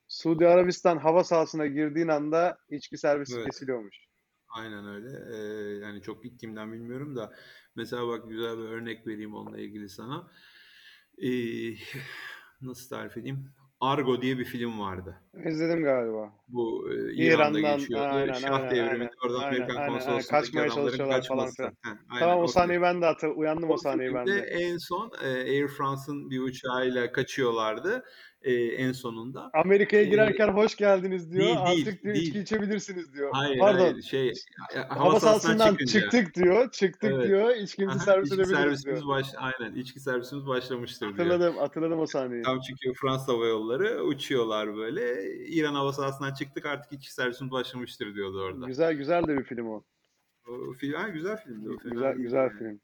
Suudi 0.08 0.46
Arabistan 0.48 0.98
hava 0.98 1.24
sahasına 1.24 1.66
girdiğin 1.66 2.08
anda 2.08 2.58
içki 2.68 2.98
servisi 2.98 3.36
Evet. 3.36 3.46
kesiliyormuş. 3.46 3.96
Aynen 4.48 4.86
öyle. 4.86 5.36
Ee, 5.36 5.78
yani 5.78 6.02
çok 6.02 6.22
gittiğimden 6.22 6.72
bilmiyorum 6.72 7.16
da 7.16 7.32
mesela 7.76 8.08
bak 8.08 8.28
güzel 8.28 8.58
bir 8.58 8.64
örnek 8.64 9.06
vereyim 9.06 9.34
onunla 9.34 9.58
ilgili 9.58 9.88
sana. 9.88 10.30
Ee, 11.18 11.28
nasıl 12.60 12.88
tarif 12.88 13.16
edeyim? 13.16 13.50
Argo 13.82 14.22
diye 14.22 14.38
bir 14.38 14.44
film 14.44 14.80
vardı. 14.80 15.22
İzledim 15.46 15.82
galiba. 15.84 16.32
Bu 16.48 16.88
e, 16.92 17.14
İran'da 17.14 17.60
İran'dan 17.60 17.78
geçiyordu. 17.78 18.04
aynen 18.10 18.32
Şah 18.32 18.52
aynen 18.52 18.70
devriminde 18.70 18.88
aynen. 18.88 19.10
oradan 19.26 19.42
Aynen 19.42 19.48
Amerikan 19.48 19.76
aynen 19.76 20.00
aynen. 20.00 20.24
konsolosluğundaki 20.26 20.26
Kaçmaya 20.26 20.68
çalışıyorlar 20.68 21.22
falan 21.28 21.50
filan. 21.56 21.72
Aynen 22.08 22.20
Tamam 22.20 22.38
o 22.38 22.46
film. 22.46 22.48
sahneyi 22.48 22.82
ben 22.82 23.02
de 23.02 23.06
hatır 23.06 23.28
uyandım 23.28 23.70
o 23.70 23.74
O 23.74 23.76
sahneyi 23.76 24.14
ben 24.14 24.36
de. 24.36 24.40
en 24.40 24.76
son 24.78 25.12
e, 25.24 25.26
Air 25.28 25.68
France'ın 25.68 26.30
bir 26.30 26.40
uçağıyla 26.40 27.12
kaçıyorlardı 27.12 28.04
e, 28.44 28.52
en 28.54 28.92
sonunda. 28.92 29.50
Amerika'ya 29.54 30.02
E, 30.02 30.06
girerken 30.06 30.48
hoş 30.48 30.76
geldiniz 30.76 31.32
diyor. 31.32 31.42
değil 31.44 31.56
değil 31.66 31.86
Artık 31.88 32.02
diyor 32.02 32.14
içki 32.14 32.34
değil. 32.34 32.42
içebilirsiniz 32.44 33.14
diyor. 33.14 33.30
Hayır 33.32 33.58
Pardon. 33.58 33.78
hayır 33.80 34.02
şey 34.02 34.32
hava 34.88 35.04
Hava 35.04 35.20
sahasından 35.20 35.76
çıktık 35.76 36.34
diyor. 36.34 36.70
Çıktık 36.70 37.10
Evet. 37.12 37.28
diyor. 37.28 37.56
İçkimizi 37.56 37.98
servis 37.98 38.28
içki 38.32 38.34
edebiliriz 38.42 38.58
diyor. 38.58 38.64
servisimiz 38.64 39.06
baş 39.08 39.26
aynen 39.36 39.74
içki 39.74 40.00
servisimiz 40.00 40.46
başlamıştır 40.46 41.00
diyor. 41.00 41.12
Hatırladım, 41.18 41.56
hatırladım 41.56 42.00
o 42.00 42.06
sahneyi. 42.06 42.42
Tam 42.42 42.60
çünkü 42.60 42.98
Fransız 43.00 43.28
Hava 43.28 43.46
Yolları 43.46 44.02
uçuyorlar 44.04 44.76
böyle. 44.76 45.24
İran 45.46 45.74
hava 45.74 45.92
sahasından 45.92 46.34
çıktık 46.34 46.66
artık 46.66 46.92
içki 46.92 47.12
servisimiz 47.14 47.52
başlamıştır 47.52 48.14
diyordu 48.14 48.40
orada. 48.42 48.66
Güzel 48.66 48.92
güzel 48.94 49.26
de 49.26 49.38
bir 49.38 49.44
film 49.44 49.66
o. 49.68 49.84
O 50.48 50.72
film, 50.72 50.94
ha, 50.94 51.08
güzel 51.08 51.36
filmdi 51.36 51.70
o 51.70 51.78
fena 51.78 51.92
Güzel 51.92 52.14
güzel 52.14 52.50
film. 52.50 52.80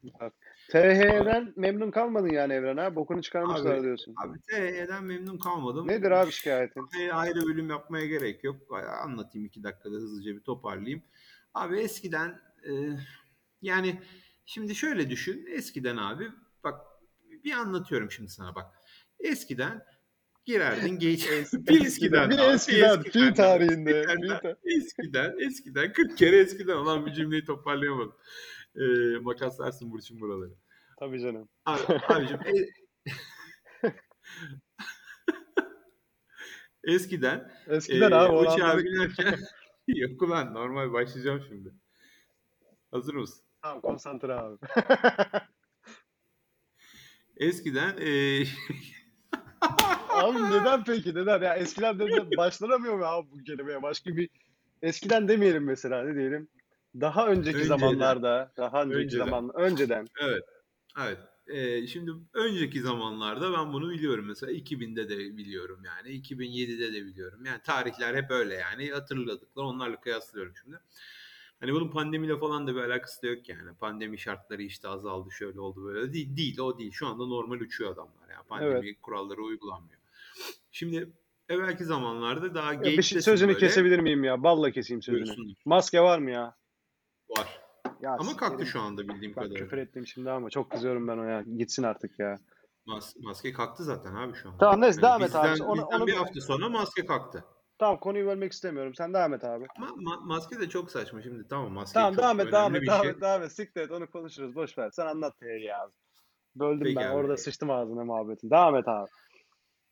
TH'den 0.69 1.53
memnun 1.57 1.91
kalmadın 1.91 2.29
yani 2.29 2.53
Evren 2.53 2.77
ha? 2.77 2.95
Bokunu 2.97 3.23
çıkarmışlar 3.23 3.75
abi, 3.75 3.83
diyorsun. 3.83 4.15
abi 4.25 4.39
TH'den 4.41 5.05
memnun 5.05 5.39
kalmadım. 5.39 5.89
Nedir 5.89 6.11
abi 6.11 6.33
şikayetin? 6.33 6.89
Ayrı 7.13 7.47
bölüm 7.47 7.71
yapmaya 7.71 8.07
gerek 8.07 8.45
yok. 8.45 8.57
Anlatayım 9.05 9.47
iki 9.47 9.63
dakikada 9.63 9.95
hızlıca 9.95 10.35
bir 10.35 10.41
toparlayayım. 10.41 11.03
Abi 11.55 11.79
eskiden 11.81 12.41
e, 12.69 12.73
yani 13.63 14.03
şimdi 14.47 14.75
şöyle 14.75 15.11
düşün. 15.11 15.47
Eskiden 15.51 15.97
abi 15.97 16.29
bak 16.65 16.81
bir 17.45 17.53
anlatıyorum 17.53 18.11
şimdi 18.11 18.31
sana 18.31 18.55
bak. 18.55 18.67
Eskiden 19.21 19.85
girerdin 20.49 20.99
geç 20.99 21.29
bir 21.53 21.87
eskiden, 21.87 22.31
bir 22.31 22.39
bir 22.39 22.43
eskiden, 22.43 22.99
eskiden 22.99 23.35
tarihinde. 23.35 24.01
Eskiden 24.01 24.57
eskiden 24.65 25.35
eskiden 25.39 25.93
40 25.93 26.19
kere 26.19 26.39
eskiden 26.39 26.77
olan 26.77 27.07
bir 27.07 27.13
cümleyi 27.13 27.45
toparlayamadım. 27.45 28.17
E, 28.77 28.85
makaslarsın 29.21 29.91
Burçin 29.91 30.21
buraları. 30.21 30.55
Tabii 30.99 31.21
canım. 31.21 31.49
Abi, 31.65 31.83
abicim 32.09 32.39
e, 32.47 32.53
eskiden 36.95 37.53
Eskiden 37.67 38.11
e, 38.11 38.15
abi 38.15 38.37
uçağa 38.37 38.79
binerken 38.79 39.39
yok 39.87 40.23
ulan 40.23 40.55
normal 40.55 40.93
başlayacağım 40.93 41.43
şimdi. 41.49 41.75
Hazır 42.91 43.15
mısın? 43.15 43.45
Tamam 43.63 43.81
konsantre 43.81 44.35
abi. 44.35 44.59
Eskiden 47.37 47.97
e, 47.97 48.45
Abi 50.23 50.43
neden 50.43 50.85
peki? 50.85 51.15
Neden? 51.15 51.43
Ya 51.43 51.55
eskiden 51.55 51.99
de 51.99 52.37
başlanamıyor 52.37 52.99
mu 52.99 53.05
abi 53.05 53.29
bu 53.33 53.45
kelimeye? 53.45 53.83
Başka 53.83 54.17
bir 54.17 54.31
eskiden 54.83 55.29
demeyelim 55.29 55.65
mesela 55.65 56.03
ne 56.03 56.15
diyelim? 56.15 56.49
Daha 57.01 57.29
önceki 57.29 57.59
önceden 57.59 57.79
zamanlarda, 57.79 58.53
daha 58.57 58.83
önceki 58.83 58.99
önceden 59.05 59.25
zaman 59.25 59.51
önceden. 59.55 60.07
evet 60.21 60.45
evet 60.99 61.19
E, 61.47 61.87
şimdi 61.87 62.11
önceki 62.35 62.81
zamanlarda 62.81 63.53
ben 63.53 63.73
bunu 63.73 63.91
biliyorum 63.91 64.25
mesela 64.29 64.53
2000'de 64.53 65.09
de 65.09 65.19
biliyorum 65.37 65.81
yani 65.85 66.09
2007'de 66.09 66.93
de 66.93 67.07
biliyorum 67.07 67.45
yani 67.45 67.63
tarihler 67.63 68.15
hep 68.15 68.31
öyle 68.31 68.55
yani 68.55 68.91
hatırladıklar 68.91 69.65
onlarla 69.65 70.01
kıyaslıyorum 70.01 70.53
şimdi. 70.63 70.79
Hani 71.61 71.73
bunun 71.73 71.91
pandemiyle 71.91 72.39
falan 72.39 72.67
da 72.67 72.75
bir 72.75 72.81
alakası 72.81 73.23
da 73.23 73.27
yok 73.27 73.49
yani. 73.49 73.75
Pandemi 73.81 74.19
şartları 74.19 74.63
işte 74.63 74.89
azaldı, 74.89 75.31
şöyle 75.33 75.61
oldu 75.61 75.85
böyle 75.85 76.13
değil. 76.13 76.37
Değil, 76.37 76.59
o 76.59 76.79
değil. 76.79 76.93
Şu 76.93 77.07
anda 77.07 77.27
normal 77.27 77.61
uçuyor 77.61 77.93
adamlar. 77.93 78.29
Yani 78.31 78.47
pandemi 78.49 78.89
Evet. 78.89 79.03
kuralları 79.03 79.43
uygulanmıyor. 79.43 79.98
Şimdi 80.79 81.13
evvelki 81.49 81.85
zamanlarda 81.85 82.55
daha 82.55 82.73
Ya 82.75 82.83
bir 82.83 83.03
şey, 83.03 83.21
sözünü 83.23 83.49
böyle. 83.49 83.59
kesebilir 83.61 83.99
miyim 83.99 84.25
ya? 84.25 84.43
Balla 84.43 84.71
keseyim 84.71 85.03
sözünü. 85.03 85.25
Buyursunlar. 85.25 85.57
Maske 85.65 86.01
var 86.01 86.19
mı 86.19 86.31
ya? 86.31 86.55
Var. 87.29 87.61
Ya 88.01 88.17
Ama 88.19 88.37
kalktı 88.37 88.67
şu 88.67 88.81
anda 88.81 89.09
bildiğim 89.09 89.37
Bak 89.37 89.45
küfür 89.45 89.59
kadarıyla. 89.59 89.83
ettim 89.83 90.07
şimdi 90.07 90.31
ama 90.31 90.51
çok 90.51 90.71
kızıyorum 90.71 91.09
ben 91.09 91.19
o 91.19 91.25
ya. 91.25 91.43
Gitsin 91.43 91.83
artık 91.83 92.19
ya. 92.19 92.39
Mas 92.87 93.17
maske 93.17 93.53
kalktı 93.53 93.85
zaten 93.85 94.15
abi 94.15 94.35
şu 94.35 94.49
anda. 94.49 94.59
Tamam 94.59 94.81
neyse 94.81 95.01
Yani 95.03 95.09
devam 95.09 95.23
et 95.23 95.35
abi. 95.37 95.53
bizden, 95.53 95.65
Onu, 95.67 95.83
bizden 95.83 95.97
onu 95.99 96.07
bir 96.07 96.13
hafta 96.15 96.41
sonra 96.41 96.69
maske 96.69 97.07
kalktı. 97.07 97.45
tamam 97.79 98.01
konuyu 98.01 98.27
bölmek 98.27 98.53
istemiyorum. 98.53 98.95
Sen 98.95 99.15
devam 99.15 99.35
et 99.35 99.45
abi. 99.45 99.67
Ama 99.77 99.87
ma- 99.87 100.27
maske 100.27 100.61
de 100.61 100.69
çok 100.69 100.91
saçma 100.91 101.23
şimdi. 101.23 101.49
Tamam 101.49 101.73
maske 101.73 101.95
Tamam 101.95 102.15
çok 102.15 102.23
devam 102.23 102.41
et 102.41 102.53
devam 102.53 102.75
et 102.77 102.87
devam 102.87 103.03
şey. 103.03 103.11
et 103.11 103.21
devam 103.21 103.43
et. 103.43 103.53
Siktir 103.53 103.81
et 103.81 103.91
onu 103.91 104.11
konuşuruz. 104.11 104.55
Boş 104.55 104.79
ver. 104.79 104.91
Sen 104.91 105.07
anlat 105.07 105.39
Tehlikeli 105.41 105.75
abi. 105.75 105.93
Böldüm 106.55 106.85
Peki 106.85 106.97
ben. 106.97 107.09
abi. 107.11 107.15
Orada 107.17 107.37
sıçtım 107.37 107.71
ağzına 107.71 108.05
muhabbetin. 108.05 108.51
Devam 108.51 108.77
et 108.77 108.89
abi. 108.89 109.09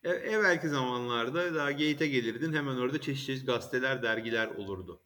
E- 0.04 0.08
evvelki 0.10 0.68
zamanlarda 0.68 1.54
daha 1.54 1.72
gate'e 1.72 2.08
gelirdin 2.08 2.52
hemen 2.52 2.76
orada 2.76 3.00
çeşit 3.00 3.26
çeşit 3.26 3.46
gazeteler, 3.46 4.02
dergiler 4.02 4.48
olurdu. 4.48 5.00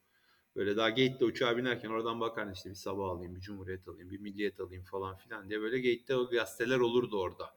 Böyle 0.57 0.77
daha 0.77 0.89
gate'de 0.91 1.25
uçağa 1.25 1.57
binerken 1.57 1.89
oradan 1.91 2.21
bakardın 2.21 2.53
işte 2.53 2.71
bir 2.71 2.75
sabah 2.75 3.11
alayım, 3.11 3.37
bir 3.37 3.41
cumhuriyet 3.41 3.89
alayım, 3.89 4.11
bir 4.11 4.21
milliyet 4.21 4.61
alayım 4.61 4.85
falan 4.85 5.17
filan 5.17 5.49
diye 5.51 5.61
böyle 5.61 5.77
gate'de 5.81 6.17
o 6.17 6.31
gazeteler 6.31 6.79
olurdu 6.79 7.21
orada. 7.21 7.55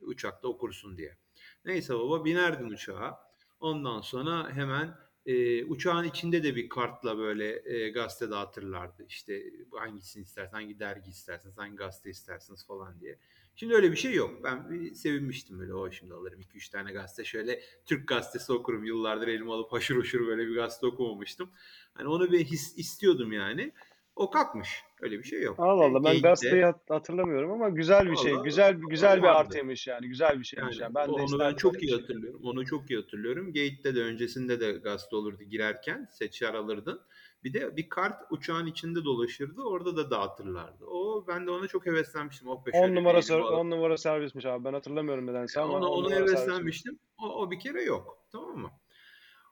Uçakta 0.00 0.48
okursun 0.48 0.98
diye. 0.98 1.16
Neyse 1.64 1.94
baba 1.94 2.24
binerdin 2.24 2.70
uçağa. 2.70 3.20
Ondan 3.60 4.00
sonra 4.00 4.50
hemen 4.50 4.98
e, 5.26 5.64
uçağın 5.64 6.04
içinde 6.04 6.42
de 6.42 6.56
bir 6.56 6.68
kartla 6.68 7.18
böyle 7.18 7.74
e, 7.74 7.90
gazete 7.90 8.30
dağıtırlardı. 8.30 9.04
İşte 9.08 9.42
hangisini 9.72 10.22
istersen, 10.22 10.52
hangi 10.52 10.78
dergi 10.78 11.10
isterseniz, 11.10 11.58
hangi 11.58 11.76
gazete 11.76 12.10
isterseniz 12.10 12.66
falan 12.66 13.00
diye. 13.00 13.18
Şimdi 13.56 13.74
öyle 13.74 13.90
bir 13.92 13.96
şey 13.96 14.14
yok. 14.14 14.40
Ben 14.44 14.70
bir 14.70 14.94
sevinmiştim 14.94 15.58
böyle. 15.58 15.74
O 15.74 15.90
şimdi 15.90 16.14
alırım 16.14 16.40
2-3 16.40 16.70
tane 16.72 16.92
gazete. 16.92 17.24
Şöyle 17.24 17.60
Türk 17.86 18.08
gazetesi 18.08 18.52
okurum. 18.52 18.84
Yıllardır 18.84 19.28
elime 19.28 19.50
alıp 19.52 19.72
haşır 19.72 19.96
hoşur 19.96 20.26
böyle 20.26 20.46
bir 20.48 20.54
gazete 20.54 20.86
okumamıştım. 20.86 21.50
Hani 21.94 22.08
onu 22.08 22.32
bir 22.32 22.44
his 22.44 22.78
istiyordum 22.78 23.32
yani. 23.32 23.72
O 24.16 24.30
kalkmış. 24.30 24.68
Öyle 25.00 25.18
bir 25.18 25.24
şey 25.24 25.42
yok. 25.42 25.54
Allah 25.58 25.84
Allah 25.84 26.04
ben 26.04 26.20
gazeteyi 26.22 26.64
hat- 26.64 26.90
hatırlamıyorum 26.90 27.50
ama 27.52 27.68
güzel 27.68 28.10
bir 28.10 28.16
şey. 28.16 28.32
Vallahi 28.32 28.44
Güzel 28.44 28.74
güzel 28.74 29.16
bir 29.18 29.22
vardı. 29.22 29.38
artıymış 29.38 29.86
yani. 29.86 30.08
Güzel 30.08 30.38
bir 30.40 30.44
şeymiş 30.44 30.78
Yani 30.80 30.82
yani. 30.82 30.94
Ben 30.94 31.08
o- 31.08 31.18
de 31.18 31.22
onu 31.22 31.38
ben 31.38 31.54
çok 31.54 31.82
iyi 31.82 31.88
şey. 31.90 32.00
hatırlıyorum. 32.00 32.40
Onu 32.44 32.66
çok 32.66 32.90
iyi 32.90 33.00
hatırlıyorum. 33.00 33.46
Gate'de 33.46 33.94
de 33.94 34.00
öncesinde 34.02 34.60
de 34.60 34.72
gazete 34.72 35.16
olurdu 35.16 35.42
girerken 35.42 36.08
seçer 36.10 36.54
alırdın. 36.54 37.00
Bir 37.44 37.52
de 37.52 37.76
bir 37.76 37.88
kart 37.88 38.22
uçağın 38.30 38.66
içinde 38.66 39.04
dolaşırdı. 39.04 39.62
Orada 39.62 39.96
da 39.96 40.10
dağıtırlardı. 40.10 40.84
O 40.86 41.24
ben 41.28 41.46
de 41.46 41.50
ona 41.50 41.68
çok 41.68 41.86
heveslenmiştim. 41.86 42.48
Oh 42.48 42.66
be 42.66 42.70
10 42.74 42.78
şöyle 42.80 42.92
bir 42.92 42.96
numara 42.96 43.18
ser- 43.18 43.42
10 43.42 43.70
numara 43.70 43.96
servismiş 43.96 44.46
abi. 44.46 44.64
Ben 44.64 44.72
hatırlamıyorum 44.72 45.26
nedense 45.26 45.60
ama 45.60 45.74
ona, 45.74 45.88
10 45.88 46.04
ona 46.04 46.14
heveslenmiştim. 46.14 46.98
O, 47.18 47.28
o 47.42 47.50
bir 47.50 47.60
kere 47.60 47.82
yok. 47.82 48.18
Tamam 48.32 48.58
mı? 48.58 48.70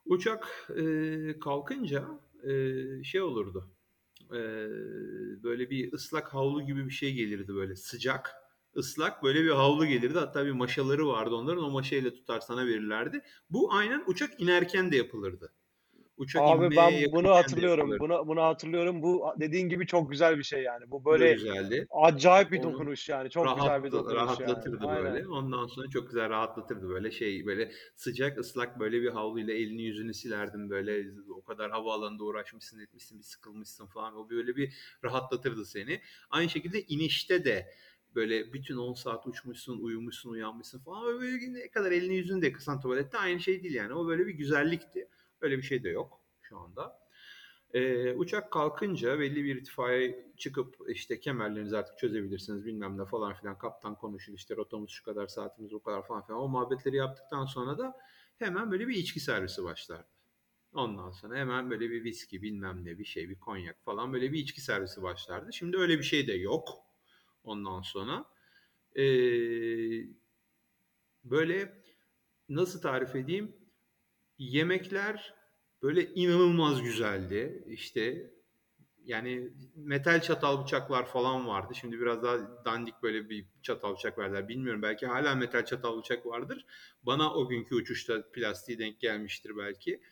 Uçak 0.05 0.71
e, 0.77 1.39
kalkınca 1.39 2.05
e, 2.43 2.53
şey 3.05 3.23
olurdu. 3.23 3.71
E, 4.31 4.41
böyle 5.43 5.71
bir 5.71 5.93
ıslak 5.93 6.35
havlu 6.35 6.63
gibi 6.63 6.87
bir 6.87 6.91
şey 6.91 7.15
gelirdi 7.15 7.55
böyle 7.55 7.77
sıcak. 7.77 8.35
ıslak 8.77 9.23
böyle 9.23 9.45
bir 9.45 9.51
havlu 9.51 9.87
gelirdi. 9.87 10.19
Hatta 10.19 10.47
bir 10.47 10.51
maşaları 10.51 11.09
vardı 11.09 11.35
onların. 11.35 11.65
O 11.65 11.71
maşayla 11.71 12.13
tutar 12.13 12.41
sana 12.41 12.67
verirlerdi. 12.67 13.23
Bu 13.51 13.73
aynen 13.73 14.05
uçak 14.07 14.41
inerken 14.41 14.93
de 14.93 14.97
yapılırdı. 14.97 15.53
Uçak 16.21 16.43
Abi 16.43 16.65
inmeye 16.65 16.77
ben 16.77 16.91
yakınken 16.91 17.13
bunu 17.13 17.35
hatırlıyorum. 17.35 17.97
Bunu 18.01 18.25
bunu 18.27 18.43
hatırlıyorum. 18.43 19.03
Bu 19.03 19.25
dediğin 19.41 19.69
gibi 19.69 19.87
çok 19.87 20.11
güzel 20.11 20.39
bir 20.39 20.43
şey 20.43 20.63
yani. 20.63 20.91
Bu 20.91 21.05
Bu 21.05 21.15
da 21.15 21.21
böyle 21.21 21.33
güzeldi. 21.33 21.87
acayip 21.91 22.53
bir 22.53 22.59
Onu 22.59 22.73
dokunuş 22.73 23.09
yani. 23.09 23.31
Çok 23.31 23.57
güzel 23.57 23.85
bir 23.85 23.93
rahat, 23.93 23.93
dokunuş 23.93 24.17
yani. 24.17 24.27
rahatlatırdı 24.27 24.87
Aynen. 24.87 25.05
böyle. 25.05 25.29
Ondan 25.29 25.67
sonra 25.67 25.89
çok 25.91 26.07
güzel 26.07 26.31
rahatlatırdı 26.31 26.89
böyle 26.89 27.11
şey 27.11 27.47
böyle 27.47 27.73
sıcak 27.97 28.39
ıslak 28.39 28.81
böyle 28.81 29.03
bir 29.03 29.09
havluyla 29.11 29.55
elini 29.55 29.83
yüzünü 29.83 30.15
silerdin 30.15 30.71
böyle 30.71 31.05
o 31.31 31.45
kadar 31.45 31.71
havaalanında 31.71 32.25
uğraşmışsın 32.25 32.81
etmişsin 32.81 33.19
bir 33.19 33.25
sıkılmışsın 33.25 33.87
falan 33.87 34.17
o 34.17 34.31
böyle 34.31 34.57
bir 34.57 34.75
rahatlatırdı 35.05 35.65
seni. 35.65 36.01
Aynı 36.31 36.49
şekilde 36.49 36.83
inişte 36.83 37.45
de 37.45 37.67
böyle 38.15 38.53
bütün 38.53 38.77
10 38.77 38.95
saat 38.95 39.27
uçmuşsun, 39.27 39.79
uyumuşsun, 39.79 40.31
uyanmışsın 40.31 40.79
falan. 40.79 41.05
Böyle 41.21 41.53
ne 41.53 41.71
kadar 41.71 41.93
elini 41.93 42.15
yüzünü 42.17 42.43
de 42.43 42.47
yıkasan 42.47 42.81
tuvalette 42.81 43.19
aynı 43.19 43.41
şey 43.41 43.63
değil 43.63 43.75
yani. 43.75 43.95
O 43.95 44.07
böyle 44.07 44.27
bir 44.27 44.33
güzellikti. 44.35 45.09
Öyle 45.41 45.59
bir 45.59 45.63
şey 45.63 45.85
de 45.85 45.89
yok 45.89 46.21
şu 46.43 46.59
anda. 46.59 47.01
Ee, 47.75 48.15
uçak 48.15 48.53
kalkınca 48.53 49.21
belli 49.21 49.45
bir 49.45 49.57
irtifaya 49.57 50.15
çıkıp 50.37 50.77
işte 50.89 51.21
kemerlerinizi 51.21 51.77
artık 51.77 51.99
çözebilirsiniz 51.99 52.67
bilmem 52.67 52.99
ne 52.99 53.05
falan 53.05 53.35
filan 53.35 53.59
kaptan 53.59 53.95
konuşur 53.95 54.33
işte 54.33 54.57
rotamız 54.57 54.91
şu 54.91 55.05
kadar 55.05 55.27
saatimiz 55.27 55.73
bu 55.73 55.83
kadar 55.83 56.07
falan 56.07 56.27
filan 56.27 56.41
o 56.41 56.49
muhabbetleri 56.49 56.97
yaptıktan 56.97 57.45
sonra 57.45 57.79
da 57.79 57.97
hemen 58.39 58.71
böyle 58.71 58.89
bir 58.89 58.95
içki 58.95 59.21
servisi 59.21 59.65
başlardı. 59.65 60.09
Ondan 60.73 61.11
sonra 61.11 61.37
hemen 61.37 61.71
böyle 61.71 61.91
bir 61.91 62.05
viski 62.05 62.43
bilmem 62.43 62.85
ne 62.85 62.99
bir 62.99 63.05
şey 63.05 63.29
bir 63.29 63.39
konyak 63.39 63.85
falan 63.85 64.13
böyle 64.13 64.33
bir 64.33 64.39
içki 64.39 64.61
servisi 64.61 65.03
başlardı. 65.03 65.53
Şimdi 65.53 65.77
öyle 65.77 65.99
bir 65.99 66.05
şey 66.05 66.27
de 66.27 66.33
yok. 66.33 66.69
Ondan 67.45 67.83
sonra 67.83 68.25
ee, 68.97 69.03
böyle 71.25 71.83
nasıl 72.49 72.81
tarif 72.81 73.17
edeyim? 73.17 73.57
Yemekler 74.41 75.35
böyle 75.83 76.07
inanılmaz 76.15 76.83
güzeldi. 76.83 77.65
İşte 77.67 78.31
yani 79.05 79.51
metal 79.75 80.21
çatal 80.21 80.65
bıçaklar 80.65 81.07
falan 81.07 81.49
vardı. 81.49 81.75
Şimdi 81.75 82.01
biraz 82.01 82.23
daha 82.23 82.65
dandik 82.65 83.03
böyle 83.03 83.31
bir 83.31 83.47
çatal 83.63 83.95
bıçak 83.97 84.19
verdiler. 84.19 84.49
Bilmiyorum 84.49 84.83
belki 84.83 85.07
hala 85.07 85.35
metal 85.35 85.65
çatal 85.65 85.99
bıçak 85.99 86.27
vardır. 86.27 86.67
Bana 87.03 87.35
o 87.35 87.49
günkü 87.49 87.75
uçuşta 87.75 88.31
plastiği 88.33 88.79
denk 88.79 89.01
gelmiştir 89.01 89.57
belki. 89.57 90.03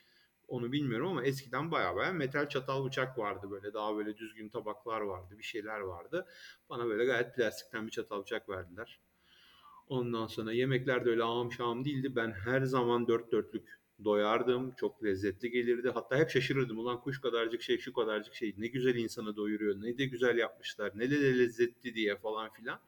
Onu 0.48 0.72
bilmiyorum 0.72 1.08
ama 1.08 1.24
eskiden 1.24 1.70
bayağı 1.70 1.96
bayağı 1.96 2.14
metal 2.14 2.48
çatal 2.48 2.84
bıçak 2.84 3.18
vardı 3.18 3.50
böyle. 3.50 3.74
Daha 3.74 3.96
böyle 3.96 4.16
düzgün 4.16 4.48
tabaklar 4.48 5.00
vardı, 5.00 5.38
bir 5.38 5.44
şeyler 5.44 5.80
vardı. 5.80 6.26
Bana 6.70 6.86
böyle 6.86 7.04
gayet 7.04 7.36
plastikten 7.36 7.86
bir 7.86 7.90
çatal 7.90 8.22
bıçak 8.22 8.48
verdiler. 8.48 9.00
Ondan 9.88 10.26
sonra 10.26 10.52
yemekler 10.52 11.04
de 11.04 11.10
öyle 11.10 11.22
ağam 11.22 11.52
şam 11.52 11.84
değildi. 11.84 12.16
Ben 12.16 12.32
her 12.32 12.62
zaman 12.62 13.08
dört 13.08 13.32
dörtlük 13.32 13.77
doyardım. 14.04 14.72
Çok 14.76 15.04
lezzetli 15.04 15.50
gelirdi. 15.50 15.90
Hatta 15.94 16.16
hep 16.16 16.30
şaşırırdım. 16.30 16.78
Ulan 16.78 17.00
kuş 17.00 17.20
kadarcık 17.20 17.62
şey 17.62 17.78
şu 17.78 17.92
kadarcık 17.92 18.34
şey. 18.34 18.54
Ne 18.58 18.66
güzel 18.66 18.94
insanı 18.94 19.36
doyuruyor. 19.36 19.82
Ne 19.82 19.98
de 19.98 20.04
güzel 20.04 20.38
yapmışlar. 20.38 20.92
Ne 20.94 21.10
de, 21.10 21.38
lezzetli 21.38 21.94
diye 21.94 22.16
falan 22.16 22.52
filan. 22.52 22.80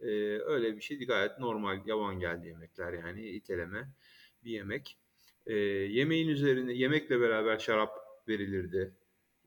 Ee, 0.00 0.08
öyle 0.38 0.76
bir 0.76 0.80
şeydi. 0.80 1.06
Gayet 1.06 1.38
normal. 1.38 1.86
Yavan 1.86 2.20
geldi 2.20 2.48
yemekler 2.48 2.92
yani. 2.92 3.28
iteleme 3.28 3.88
bir 4.44 4.50
yemek. 4.50 4.98
Ee, 5.46 5.54
yemeğin 5.56 6.28
üzerine 6.28 6.72
yemekle 6.72 7.20
beraber 7.20 7.58
şarap 7.58 7.90
verilirdi. 8.28 8.94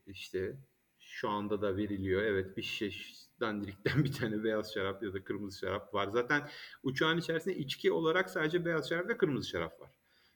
İşte 0.06 0.56
şu 1.00 1.28
anda 1.28 1.62
da 1.62 1.76
veriliyor. 1.76 2.22
Evet 2.22 2.56
bir 2.56 2.62
şişe 2.62 3.18
dandirikten 3.40 4.04
bir 4.04 4.12
tane 4.12 4.44
beyaz 4.44 4.74
şarap 4.74 5.02
ya 5.02 5.12
da 5.14 5.24
kırmızı 5.24 5.58
şarap 5.58 5.94
var. 5.94 6.08
Zaten 6.08 6.48
uçağın 6.82 7.18
içerisinde 7.18 7.56
içki 7.56 7.92
olarak 7.92 8.30
sadece 8.30 8.64
beyaz 8.64 8.88
şarap 8.88 9.08
ve 9.08 9.16
kırmızı 9.16 9.48
şarap 9.48 9.80
var. 9.80 9.90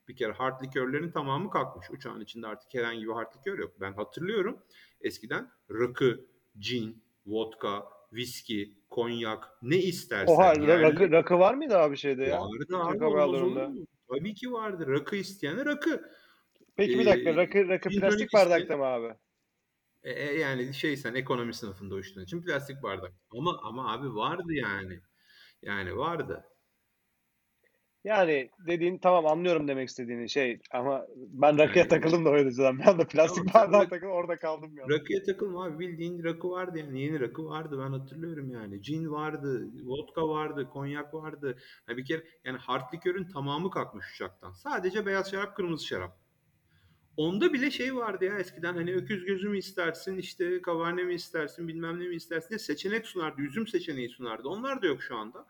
Bir 0.09 0.17
kere 0.17 0.33
hard 0.33 0.65
likörlerin 0.65 1.11
tamamı 1.11 1.51
kalkmış. 1.51 1.91
Uçağın 1.91 2.21
içinde 2.21 2.47
artık 2.47 2.75
herhangi 2.75 3.03
bir 3.03 3.13
hard 3.13 3.37
likör 3.37 3.59
yok. 3.59 3.81
Ben 3.81 3.93
hatırlıyorum 3.93 4.63
eskiden 5.01 5.51
rakı, 5.71 6.27
cin, 6.59 7.05
vodka, 7.27 7.85
viski, 8.13 8.79
konyak 8.91 9.49
ne 9.63 9.77
istersen. 9.77 10.35
Oha 10.35 10.47
yani, 10.47 10.83
rakı, 10.83 11.11
rakı 11.11 11.39
var 11.39 11.55
mıydı 11.55 11.79
abi 11.79 11.97
şeyde 11.97 12.25
ya? 12.25 12.41
Vardı 12.41 12.77
abi. 12.77 13.05
Olmaz? 13.05 13.73
Tabii 14.09 14.35
ki 14.35 14.53
vardı. 14.53 14.87
Rakı 14.89 15.17
isteyene 15.17 15.65
rakı. 15.65 16.11
Peki 16.77 16.99
bir 16.99 17.07
Ee, 17.07 17.11
dakika 17.11 17.37
rakı 17.37 17.69
rakı 17.69 17.89
gin 17.89 18.01
plastik 18.01 18.33
bardakta 18.33 18.77
mı 18.77 18.85
abi? 18.85 19.15
E, 20.03 20.13
e, 20.13 20.39
yani 20.39 20.75
şey 20.75 20.97
sen 20.97 21.15
ekonomi 21.15 21.55
sınıfında 21.55 21.95
uçtuğun 21.95 22.25
için 22.25 22.43
plastik 22.43 22.83
bardak. 22.83 23.13
Ama 23.39 23.61
ama 23.63 23.93
abi 23.93 24.15
vardı 24.15 24.53
yani. 24.53 25.01
Yani 25.63 25.97
vardı. 25.97 26.45
Yani 28.05 28.51
dediğin 28.67 28.99
tamam 28.99 29.27
anlıyorum 29.27 29.69
demek 29.69 29.89
istediğini 29.89 30.31
şey 30.31 30.59
ama 30.73 31.07
ben 31.17 31.59
rakıya 31.59 31.79
Yani- 31.85 31.89
takıldım 31.89 32.25
da 32.25 32.31
o 32.31 32.37
yüzden. 32.37 32.79
Ben 32.79 32.99
de 32.99 33.05
plastik 33.05 33.53
Tamam, 33.53 33.73
bardağa 33.73 33.89
takıldım 33.89 34.13
orada 34.13 34.37
kaldım 34.37 34.77
ya. 34.77 34.85
Rakıya 34.91 35.23
takılma 35.23 35.65
abi 35.65 35.79
bildiğin 35.79 36.25
rakı 36.25 36.51
vardı 36.51 36.79
yani 36.79 37.01
yeni 37.01 37.21
rakı 37.21 37.45
vardı 37.45 37.79
ben 37.85 37.99
hatırlıyorum 37.99 38.51
yani. 38.51 38.83
Cin 38.83 39.11
vardı, 39.11 39.69
vodka 39.85 40.29
vardı, 40.29 40.69
konyak 40.73 41.15
vardı. 41.15 41.59
Ha 41.87 41.97
bir 41.97 42.05
kere 42.05 42.25
yani 42.45 42.59
hard 42.59 42.95
likörün 42.95 43.25
tamamı 43.25 43.71
kalkmış 43.71 44.07
uçaktan. 44.15 44.53
Sadece 44.53 45.07
beyaz 45.07 45.31
şarap, 45.31 45.57
kırmızı 45.57 45.87
şarap. 45.87 46.17
Onda 47.17 47.53
bile 47.53 47.71
şey 47.71 47.97
vardı 47.97 48.25
ya 48.25 48.39
eskiden 48.39 48.75
hani 48.75 48.95
öküz 48.95 49.25
gözü 49.25 49.49
mü 49.49 49.59
istersin 49.59 50.17
işte 50.19 50.63
kavarne 50.63 51.03
mi 51.05 51.15
istersin 51.15 51.69
bilmem 51.69 52.01
ne 52.01 52.05
mi 52.09 52.15
istersin 52.15 52.49
diye 52.49 52.59
seçenek 52.59 53.07
sunardı. 53.07 53.43
Üzüm 53.43 53.67
seçeneği 53.67 54.09
sunardı. 54.09 54.49
Onlar 54.49 54.83
da 54.83 54.87
yok 54.87 55.03
şu 55.03 55.17
anda. 55.17 55.47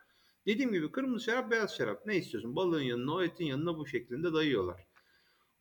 Dediğim 0.46 0.72
gibi 0.72 0.92
kırmızı 0.92 1.24
şarap 1.24 1.50
beyaz 1.50 1.76
şarap 1.76 2.06
ne 2.06 2.16
istiyorsun 2.16 2.56
balığın 2.56 2.82
yanına 2.82 3.14
o 3.14 3.22
etin 3.22 3.44
yanına 3.44 3.78
bu 3.78 3.86
şeklinde 3.86 4.32
dayıyorlar. 4.32 4.86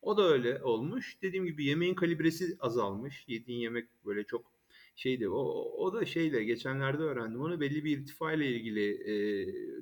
O 0.02 0.18
da 0.18 0.24
öyle 0.24 0.64
olmuş. 0.64 1.18
Dediğim 1.22 1.46
gibi 1.46 1.66
yemeğin 1.66 1.96
kalibresi 1.96 2.58
azalmış. 2.60 3.26
Yediğin 3.28 3.60
yemek 3.60 4.06
böyle 4.06 4.24
çok 4.24 4.52
şeydi. 4.96 5.30
O, 5.30 5.42
o 5.78 5.94
da 5.94 6.06
şeyle 6.06 6.44
geçenlerde 6.44 7.04
öğrendim. 7.04 7.42
Onu 7.42 7.60
belli 7.60 7.84
bir 7.84 7.98
irtifa 7.98 8.34
ile 8.34 8.48
ilgili 8.48 8.92
e, 9.12 9.14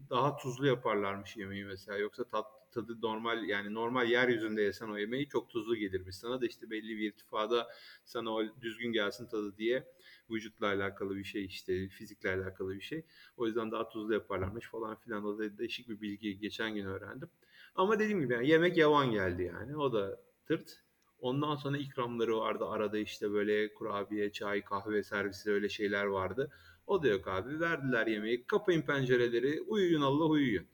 daha 0.10 0.38
tuzlu 0.38 0.68
yaparlarmış 0.68 1.38
yemeği 1.38 1.66
mesela. 1.66 1.98
Yoksa 1.98 2.24
tat, 2.24 2.46
tadı 2.72 3.02
normal 3.02 3.44
yani 3.44 3.74
normal 3.74 4.10
yeryüzünde 4.10 4.62
yesen 4.62 4.90
o 4.90 4.98
yemeği 4.98 5.28
çok 5.30 5.50
tuzlu 5.50 5.76
gelirmiş 5.76 6.16
sana 6.16 6.42
da 6.42 6.46
işte 6.46 6.70
belli 6.70 6.98
bir 6.98 7.10
irtifada 7.10 7.68
sana 8.06 8.34
o 8.34 8.44
düzgün 8.62 8.94
gelsin 8.94 9.28
tadı 9.28 9.58
diye 9.58 9.88
vücutla 10.30 10.68
alakalı 10.68 11.16
bir 11.16 11.24
şey 11.24 11.46
işte 11.46 11.88
fizikle 11.88 12.30
alakalı 12.34 12.76
bir 12.76 12.82
şey. 12.82 13.06
O 13.38 13.48
yüzden 13.48 13.72
daha 13.72 13.90
tuzlu 13.90 14.14
yaparlarmış 14.14 14.68
falan 14.68 14.96
filan. 14.96 15.26
O 15.26 15.38
da 15.38 15.58
değişik 15.58 15.90
bir 15.90 16.02
bilgi 16.02 16.40
geçen 16.40 16.76
gün 16.76 16.86
öğrendim. 16.86 17.30
Ama 17.76 18.00
dediğim 18.00 18.22
gibi 18.22 18.34
yani 18.34 18.48
yemek 18.48 18.78
yavan 18.78 19.12
geldi 19.12 19.44
yani. 19.44 19.78
O 19.78 19.94
da 19.94 20.22
tırt. 20.48 20.84
Ondan 21.20 21.56
sonra 21.56 21.78
ikramları 21.78 22.38
vardı. 22.38 22.66
Arada 22.66 22.98
işte 22.98 23.32
böyle 23.32 23.74
kurabiye, 23.74 24.32
çay, 24.32 24.64
kahve 24.64 25.04
servisi 25.04 25.52
öyle 25.52 25.70
şeyler 25.70 26.06
vardı. 26.06 26.52
O 26.88 27.04
da 27.04 27.08
yok 27.08 27.28
abi. 27.28 27.60
Verdiler 27.60 28.08
yemeği. 28.08 28.44
Kapayın 28.48 28.82
pencereleri. 28.82 29.62
Uyuyun 29.62 30.02
Allah 30.02 30.26
uyuyun. 30.26 30.68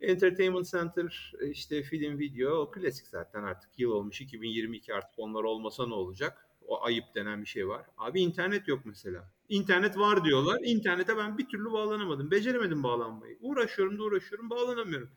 Entertainment 0.00 0.70
Center 0.70 1.32
işte 1.40 1.82
film 1.82 2.18
video 2.18 2.52
o 2.52 2.70
klasik 2.70 3.06
zaten 3.06 3.42
artık 3.42 3.78
yıl 3.78 3.90
olmuş 3.90 4.20
2022 4.20 4.94
artık 4.94 5.18
onlar 5.18 5.44
olmasa 5.44 5.86
ne 5.86 5.94
olacak? 5.94 6.46
O 6.66 6.84
ayıp 6.84 7.04
denen 7.14 7.42
bir 7.42 7.46
şey 7.46 7.68
var. 7.68 7.86
Abi 7.98 8.20
internet 8.20 8.68
yok 8.68 8.80
mesela. 8.84 9.30
İnternet 9.48 9.98
var 9.98 10.24
diyorlar. 10.24 10.60
İnternete 10.64 11.16
ben 11.16 11.38
bir 11.38 11.48
türlü 11.48 11.72
bağlanamadım. 11.72 12.30
Beceremedim 12.30 12.82
bağlanmayı. 12.82 13.38
Uğraşıyorum 13.40 13.98
da 13.98 14.02
uğraşıyorum 14.02 14.50
bağlanamıyorum. 14.50 15.10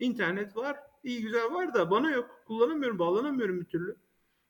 İnternet 0.00 0.56
var. 0.56 0.76
iyi 1.04 1.22
güzel 1.22 1.52
var 1.52 1.74
da 1.74 1.90
bana 1.90 2.10
yok. 2.10 2.30
Kullanamıyorum, 2.46 2.98
bağlanamıyorum 2.98 3.60
bir 3.60 3.64
türlü. 3.64 3.96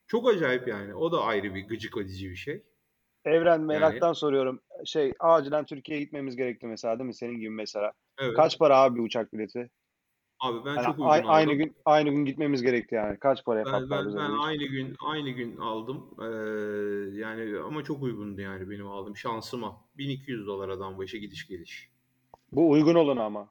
Çok 0.06 0.28
acayip 0.28 0.68
yani. 0.68 0.94
O 0.94 1.12
da 1.12 1.22
ayrı 1.22 1.54
bir 1.54 1.68
gıcık 1.68 1.96
edici 1.96 2.30
bir 2.30 2.36
şey. 2.36 2.62
Evren 3.24 3.60
meraktan 3.60 4.12
soruyorum. 4.12 4.60
Şey 4.84 5.14
acilen 5.20 5.64
Türkiye'ye 5.64 6.04
gitmemiz 6.04 6.36
gerekti 6.36 6.66
mesela 6.66 6.98
değil 6.98 7.06
mi? 7.06 7.14
Senin 7.14 7.38
gibi 7.38 7.50
mesela. 7.50 7.92
Evet. 8.18 8.36
Kaç 8.36 8.58
para 8.58 8.76
abi 8.78 8.98
bir 8.98 9.04
uçak 9.04 9.32
bileti? 9.32 9.70
Abi 10.40 10.64
ben 10.64 10.74
Yani 10.74 10.84
çok 10.86 10.94
uygun 10.98 11.04
a- 11.04 11.12
aldım. 11.12 11.30
aynı 11.30 11.52
gün 11.54 11.76
aynı 11.84 12.10
gün 12.10 12.24
gitmemiz 12.24 12.62
gerekti 12.62 12.94
yani. 12.94 13.18
Kaç 13.18 13.44
paraya 13.44 13.64
Ben, 13.64 13.72
patlar 13.72 13.90
ben, 13.90 14.06
bize 14.08 14.18
ben 14.18 14.32
bu 14.32 14.36
iş? 14.36 14.44
aynı 14.44 14.64
gün 14.64 14.96
aynı 15.06 15.30
gün 15.30 15.56
aldım. 15.56 16.10
Ee, 16.20 16.24
yani 17.18 17.58
ama 17.58 17.84
çok 17.84 18.02
uygundu 18.02 18.40
yani 18.40 18.70
benim 18.70 18.86
aldığım 18.86 19.16
şansıma. 19.16 19.84
1200 19.98 20.46
dolar 20.46 20.68
adam 20.68 20.98
başı 20.98 21.16
gidiş 21.16 21.46
geliş. 21.48 21.90
Bu 22.52 22.70
uygun 22.70 22.94
olan 22.94 23.16
ama. 23.16 23.48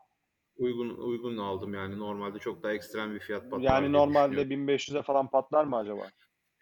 Uygun 0.58 0.90
uygun 0.90 1.38
aldım 1.38 1.74
yani 1.74 2.00
normalde 2.00 2.40
çok 2.40 2.64
daha 2.64 2.74
ekstrem 2.74 3.16
bir 3.16 3.20
fiyat 3.20 3.42
patlar 3.52 3.60
Yani 3.64 3.92
normalde 3.94 4.30
düşünüyorum. 4.32 4.68
1500'e 4.68 5.02
falan 5.02 5.28
patlar 5.30 5.64
mı 5.66 5.78
acaba? 5.78 6.08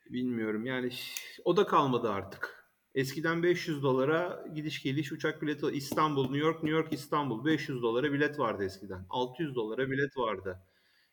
Bilmiyorum 0.10 0.66
yani 0.66 0.92
ş- 0.92 1.42
o 1.46 1.58
da 1.58 1.68
kalmadı 1.68 2.10
artık. 2.12 2.61
Eskiden 2.96 3.44
500 3.44 3.84
dolara 3.84 4.46
gidiş 4.56 4.84
geliş 4.84 5.12
uçak 5.12 5.42
bileti 5.42 5.68
İstanbul, 5.68 6.24
New 6.24 6.38
York, 6.38 6.64
New 6.64 6.78
York, 6.78 6.94
İstanbul 6.94 7.46
500 7.46 7.82
dolara 7.82 8.14
bilet 8.14 8.40
vardı 8.40 8.64
eskiden. 8.64 9.06
600 9.10 9.56
dolara 9.56 9.92
bilet 9.92 10.18
vardı. 10.18 10.60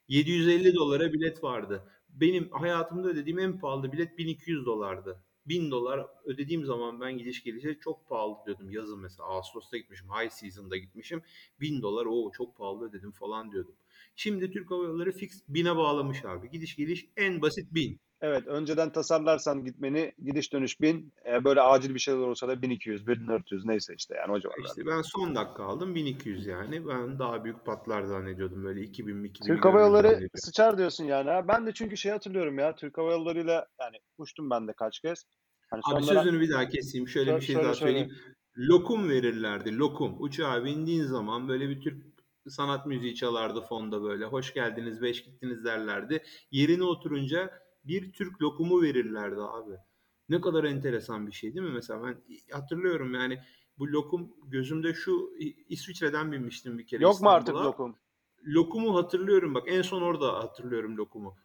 750 0.08 0.74
dolara 0.74 1.12
bilet 1.12 1.44
vardı. 1.44 1.90
Benim 2.08 2.50
hayatımda 2.50 3.08
ödediğim 3.08 3.38
en 3.38 3.58
pahalı 3.58 3.92
bilet 3.92 4.18
1200 4.18 4.66
dolardı. 4.66 5.24
1000 5.46 5.70
dolar 5.70 6.06
ödediğim 6.24 6.64
zaman 6.64 7.00
ben 7.00 7.18
gidiş 7.18 7.44
gelişe 7.44 7.78
çok 7.80 8.08
pahalı 8.08 8.36
diyordum. 8.46 8.70
Yazın 8.70 9.00
mesela 9.00 9.28
Ağustos'ta 9.28 9.76
gitmişim, 9.76 10.08
high 10.08 10.30
season'da 10.30 10.76
gitmişim. 10.76 11.22
1000 11.60 11.82
dolar 11.82 12.06
o 12.06 12.30
çok 12.32 12.56
pahalı 12.56 12.88
ödedim 12.88 13.12
falan 13.12 13.52
diyordum. 13.52 13.74
Şimdi 14.16 14.50
Türk 14.50 14.70
Hava 14.70 14.84
Yolları 14.84 15.12
fix 15.12 15.42
1000'e 15.48 15.76
bağlamış 15.76 16.24
abi. 16.24 16.50
Gidiş 16.50 16.76
geliş 16.76 17.06
en 17.16 17.42
basit 17.42 17.74
1000. 17.74 18.00
Evet, 18.20 18.46
önceden 18.46 18.92
tasarlarsan 18.92 19.64
gitmeni 19.64 20.12
gidiş 20.24 20.52
dönüş 20.52 20.80
1000, 20.80 21.12
e, 21.26 21.44
böyle 21.44 21.60
acil 21.60 21.94
bir 21.94 21.98
şeyler 21.98 22.18
olursa 22.18 22.48
da 22.48 22.62
1200, 22.62 23.06
1400 23.06 23.64
neyse 23.64 23.94
işte 23.98 24.14
yani 24.14 24.32
o 24.32 24.40
civarlarda. 24.40 24.68
İşte 24.68 24.86
ben 24.86 25.02
son 25.02 25.34
dakika 25.34 25.64
aldım 25.64 25.94
1200 25.94 26.46
yani. 26.46 26.86
Ben 26.88 27.18
daha 27.18 27.44
büyük 27.44 27.64
patlar 27.66 28.02
zannediyordum 28.02 28.64
böyle 28.64 28.80
2000 28.82 29.24
2000 29.24 29.54
Türk 29.54 29.64
Hava 29.64 29.80
Yolları 29.80 30.28
sıçar 30.34 30.78
diyorsun 30.78 31.04
yani. 31.04 31.30
ha. 31.30 31.48
Ben 31.48 31.66
de 31.66 31.72
çünkü 31.74 31.96
şey 31.96 32.12
hatırlıyorum 32.12 32.58
ya 32.58 32.74
Türk 32.76 32.98
Hava 32.98 33.12
Yolları'yla 33.12 33.66
yani 33.80 33.96
uçtum 34.18 34.50
ben 34.50 34.68
de 34.68 34.72
kaç 34.72 35.00
kez. 35.00 35.24
Hani 35.70 35.80
Abi 35.84 36.04
sonlara- 36.04 36.22
sözünü 36.22 36.40
bir 36.40 36.50
daha 36.50 36.68
keseyim. 36.68 37.08
Şöyle 37.08 37.30
Sö- 37.30 37.36
bir 37.36 37.40
şey 37.40 37.54
söyle, 37.54 37.66
daha 37.66 37.74
söyle. 37.74 37.92
söyleyeyim. 37.92 38.18
Lokum 38.58 39.08
verirlerdi. 39.10 39.78
Lokum. 39.78 40.16
Uçağa 40.18 40.64
bindiğin 40.64 41.04
zaman 41.04 41.48
böyle 41.48 41.68
bir 41.68 41.80
Türk 41.80 42.06
sanat 42.48 42.86
müziği 42.86 43.14
çalardı 43.14 43.60
fonda 43.60 44.02
böyle. 44.02 44.24
Hoş 44.24 44.54
geldiniz, 44.54 45.02
beş 45.02 45.24
gittiniz 45.24 45.64
derlerdi. 45.64 46.22
Yerine 46.50 46.82
oturunca 46.82 47.67
bir 47.88 48.12
Türk 48.12 48.42
lokumu 48.42 48.82
verirlerdi 48.82 49.40
abi. 49.40 49.74
Ne 50.28 50.40
kadar 50.40 50.64
enteresan 50.64 51.26
bir 51.26 51.32
şey 51.32 51.54
değil 51.54 51.66
mi? 51.66 51.72
Mesela 51.72 52.02
ben 52.04 52.16
hatırlıyorum 52.52 53.14
yani 53.14 53.40
bu 53.78 53.92
lokum 53.92 54.32
gözümde 54.46 54.94
şu 54.94 55.32
İsviçre'den 55.68 56.32
binmiştim 56.32 56.78
bir 56.78 56.86
kere 56.86 57.02
Yok 57.02 57.20
mu 57.20 57.30
artık 57.30 57.48
İstanbul'a. 57.48 57.68
lokum? 57.68 57.96
Lokumu 58.46 58.96
hatırlıyorum 58.96 59.54
bak 59.54 59.64
en 59.66 59.82
son 59.82 60.02
orada 60.02 60.32
hatırlıyorum 60.38 60.96
lokumu. 60.96 61.36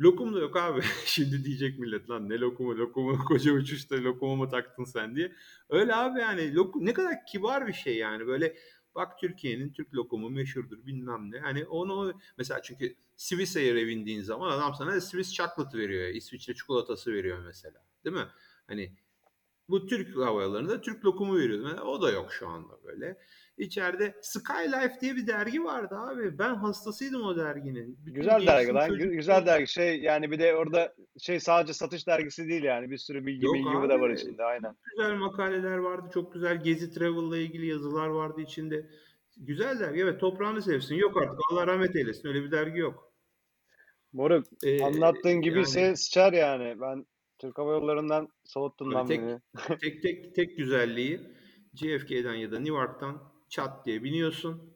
Lokum 0.00 0.34
da 0.34 0.38
yok 0.38 0.56
abi. 0.56 0.80
Şimdi 1.04 1.44
diyecek 1.44 1.78
millet 1.78 2.10
lan 2.10 2.28
ne 2.28 2.38
lokumu 2.38 2.78
lokumu 2.78 3.24
koca 3.28 3.52
uçuşta 3.52 3.96
lokumu 3.96 4.36
mu 4.36 4.48
taktın 4.48 4.84
sen 4.84 5.16
diye. 5.16 5.32
Öyle 5.70 5.94
abi 5.94 6.20
yani 6.20 6.54
lokum 6.54 6.86
ne 6.86 6.92
kadar 6.92 7.26
kibar 7.26 7.66
bir 7.66 7.72
şey 7.72 7.96
yani 7.96 8.26
böyle 8.26 8.56
bak 8.98 9.18
Türkiye'nin 9.18 9.72
Türk 9.72 9.94
lokumu 9.94 10.30
meşhurdur 10.30 10.86
bilmem 10.86 11.30
ne. 11.30 11.38
Hani 11.38 11.64
onu 11.64 12.20
mesela 12.38 12.62
çünkü 12.62 12.96
Swiss 13.16 13.56
bindiğin 13.56 14.22
zaman 14.22 14.50
adam 14.50 14.74
sana 14.74 15.00
Swiss 15.00 15.32
chocolate 15.32 15.78
veriyor. 15.78 16.08
İsviçre 16.08 16.54
çikolatası 16.54 17.12
veriyor 17.12 17.38
mesela. 17.38 17.84
Değil 18.04 18.16
mi? 18.16 18.26
Hani 18.66 18.92
bu 19.68 19.86
Türk 19.86 20.16
hava 20.16 20.42
yollarında 20.42 20.80
Türk 20.80 21.04
lokumu 21.04 21.38
veriyordu. 21.38 21.68
Yani 21.68 21.80
o 21.80 22.02
da 22.02 22.10
yok 22.10 22.32
şu 22.32 22.48
anda 22.48 22.84
böyle. 22.84 23.18
İçeride 23.58 24.14
Skylife 24.22 25.00
diye 25.00 25.16
bir 25.16 25.26
dergi 25.26 25.64
vardı 25.64 25.94
abi. 25.98 26.38
Ben 26.38 26.54
hastasıydım 26.54 27.22
o 27.22 27.36
derginin. 27.36 27.98
Bütün 28.06 28.20
Güzel 28.20 28.46
dergi 28.46 28.72
lan. 28.72 28.88
Çocukluğum- 28.88 29.14
Güzel 29.16 29.46
dergi. 29.46 29.66
Şey 29.66 30.00
yani 30.00 30.30
bir 30.30 30.38
de 30.38 30.54
orada 30.54 30.94
şey 31.18 31.40
sadece 31.40 31.72
satış 31.72 32.06
dergisi 32.06 32.48
değil 32.48 32.62
yani. 32.62 32.90
Bir 32.90 32.98
sürü 32.98 33.26
bilgi 33.26 33.46
Yok 33.46 33.54
bilgi 33.54 33.68
abi. 33.68 33.88
de 33.88 34.00
var 34.00 34.10
içinde. 34.10 34.44
Aynen. 34.44 34.62
Çok 34.70 34.76
güzel 34.96 35.14
makaleler 35.14 35.76
vardı. 35.78 36.10
Çok 36.14 36.32
güzel 36.32 36.62
gezi 36.64 36.90
travel'la 36.90 37.38
ilgili 37.38 37.66
yazılar 37.66 38.08
vardı 38.08 38.40
içinde. 38.40 38.86
Güzel 39.36 39.80
dergi. 39.80 40.00
Evet 40.00 40.20
toprağını 40.20 40.62
sevsin. 40.62 40.94
Yok 40.94 41.22
artık. 41.22 41.38
Allah 41.52 41.66
rahmet 41.66 41.96
eylesin. 41.96 42.28
Öyle 42.28 42.42
bir 42.44 42.50
dergi 42.50 42.78
yok. 42.78 43.12
Moruk 44.12 44.46
Ee, 44.64 44.84
anlattığın 44.84 45.40
gibi 45.40 45.54
yani- 45.54 45.62
ise 45.66 45.96
sıçar 45.96 46.32
yani. 46.32 46.80
Ben 46.80 47.06
Türk 47.38 47.58
Hava 47.58 47.72
Yolları'ndan 47.72 48.28
soğuttun 48.44 48.92
lan 48.92 49.06
tek- 49.06 49.20
beni. 49.20 49.40
tek 49.80 50.02
tek 50.02 50.34
tek 50.34 50.56
güzelliği 50.56 51.20
JFK'den 51.74 52.34
ya 52.34 52.52
da 52.52 52.60
Newark'tan 52.60 53.22
çat 53.48 53.86
diye 53.86 54.04
biniyorsun. 54.04 54.74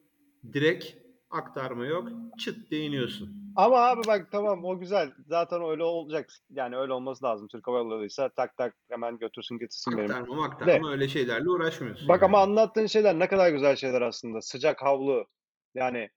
Direkt 0.52 0.86
aktarma 1.30 1.86
yok. 1.86 2.08
Çıt 2.38 2.70
diye 2.70 2.84
iniyorsun. 2.84 3.52
Ama 3.56 3.76
abi 3.76 4.00
bak 4.06 4.28
tamam 4.32 4.64
o 4.64 4.78
güzel. 4.78 5.12
Zaten 5.26 5.62
öyle 5.62 5.82
olacak. 5.82 6.30
Yani 6.50 6.76
öyle 6.76 6.92
olması 6.92 7.24
lazım. 7.24 7.48
Türk 7.48 7.66
Hava 7.66 7.78
Yolları'ysa 7.78 8.28
tak 8.28 8.56
tak 8.56 8.74
hemen 8.88 9.18
götürsün 9.18 9.58
getirsin 9.58 9.98
benim. 9.98 10.10
Aktarma 10.10 10.44
aktarma 10.44 10.90
öyle 10.90 11.08
şeylerle 11.08 11.50
uğraşmıyorsun. 11.50 12.08
Bak 12.08 12.22
yani. 12.22 12.28
ama 12.28 12.42
anlattığın 12.42 12.86
şeyler 12.86 13.18
ne 13.18 13.28
kadar 13.28 13.50
güzel 13.50 13.76
şeyler 13.76 14.02
aslında. 14.02 14.40
Sıcak 14.40 14.82
havlu. 14.82 15.26
Yani 15.74 16.10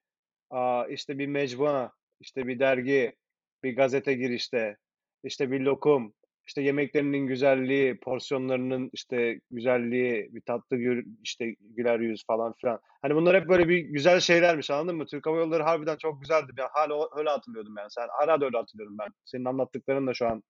aa, 0.50 0.86
işte 0.86 1.18
bir 1.18 1.28
mecmua, 1.28 1.92
işte 2.20 2.48
bir 2.48 2.60
dergi, 2.60 3.16
bir 3.64 3.76
gazete 3.76 4.14
girişte, 4.14 4.78
işte 5.24 5.52
bir 5.52 5.60
lokum, 5.60 6.14
işte 6.48 6.62
yemeklerinin 6.62 7.28
güzelliği, 7.28 8.00
porsiyonlarının 8.00 8.90
işte 8.94 9.40
güzelliği, 9.52 10.30
bir 10.32 10.42
tatlı 10.42 10.78
gür, 10.78 11.06
işte 11.24 11.56
güler 11.60 12.00
yüz 12.00 12.26
falan 12.28 12.54
filan. 12.54 12.80
Hani 13.02 13.16
bunlar 13.16 13.42
hep 13.42 13.50
böyle 13.50 13.70
bir 13.70 13.78
güzel 13.78 14.20
şeylermiş 14.20 14.72
anladın 14.72 14.96
mı? 14.98 15.06
Türk 15.06 15.26
Hava 15.26 15.38
Yolları 15.38 15.64
harbiden 15.64 15.98
çok 15.98 16.22
güzeldi. 16.22 16.52
Ben 16.58 16.68
hala 16.74 17.08
öyle 17.18 17.30
hatırlıyordum 17.30 17.76
yani. 17.78 17.92
Sen 17.92 18.08
hala 18.20 18.42
da 18.42 18.46
öyle 18.46 18.58
hatırlıyorum 18.58 18.98
ben. 19.00 19.08
Senin 19.26 19.46
anlattıkların 19.46 20.08
da 20.08 20.14
şu 20.14 20.28
an 20.28 20.44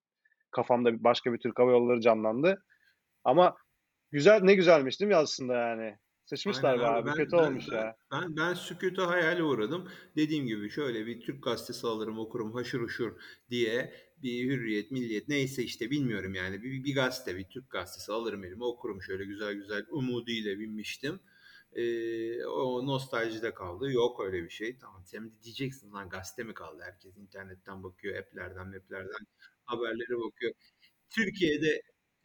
kafamda 0.52 1.04
başka 1.04 1.34
bir 1.34 1.38
Türk 1.38 1.60
Hava 1.60 1.72
Yolları 1.72 2.02
canlandı. 2.02 2.64
Ama 3.24 3.56
güzel 4.12 4.42
ne 4.42 4.56
güzelmiş 4.56 5.00
değil 5.00 5.10
mi 5.10 5.16
aslında 5.16 5.54
yani? 5.54 5.96
Sıçmışlar 6.26 6.72
Aynen 6.74 6.84
abi. 6.84 7.00
abi. 7.00 7.08
Ben- 7.08 7.14
Kötü 7.16 7.32
ben- 7.32 7.38
olmuş 7.38 7.66
ben- 7.72 7.78
ya. 7.78 7.96
Ben 8.12 8.38
ben 8.38 8.54
sükûte 8.54 9.02
hayale 9.02 9.44
uğradım. 9.44 9.90
Dediğim 10.16 10.46
gibi 10.48 10.70
şöyle 10.70 11.06
bir 11.06 11.22
Türk 11.22 11.44
gazetesi 11.44 11.88
alırım 11.88 12.20
okurum 12.20 12.54
haşır 12.54 12.82
uşur 12.82 13.12
diye 13.50 13.94
bir 14.26 14.50
hürriyet, 14.52 14.92
milliyet 14.92 15.30
neyse 15.30 15.64
işte 15.64 15.92
bilmiyorum 15.92 16.36
yani 16.36 16.64
bir, 16.64 16.84
bir 16.84 16.96
gazete 16.96 17.38
bir 17.38 17.46
Türk 17.50 17.72
gazetesi 17.72 18.12
alırım 18.14 18.46
elime 18.46 18.66
okurum 18.66 19.02
şöyle 19.04 19.26
güzel 19.26 19.54
güzel 19.54 19.86
umuduyla 19.92 20.60
binmiştim. 20.60 21.20
Ee, 21.74 22.46
o 22.46 22.86
nostaljide 22.88 23.54
kaldı. 23.54 23.92
Yok 23.92 24.22
öyle 24.26 24.44
bir 24.44 24.50
şey. 24.50 24.78
Tamam 24.80 25.04
sen 25.06 25.32
de 25.32 25.44
diyeceksin 25.44 25.92
lan 25.94 26.10
gazete 26.10 26.44
mi 26.44 26.54
kaldı? 26.54 26.82
Herkes 26.86 27.18
internetten 27.18 27.84
bakıyor, 27.84 28.16
app'lerden, 28.18 28.68
map'lerden 28.68 29.26
haberlere 29.66 30.18
bakıyor. 30.20 30.54
Türkiye'de 31.10 31.82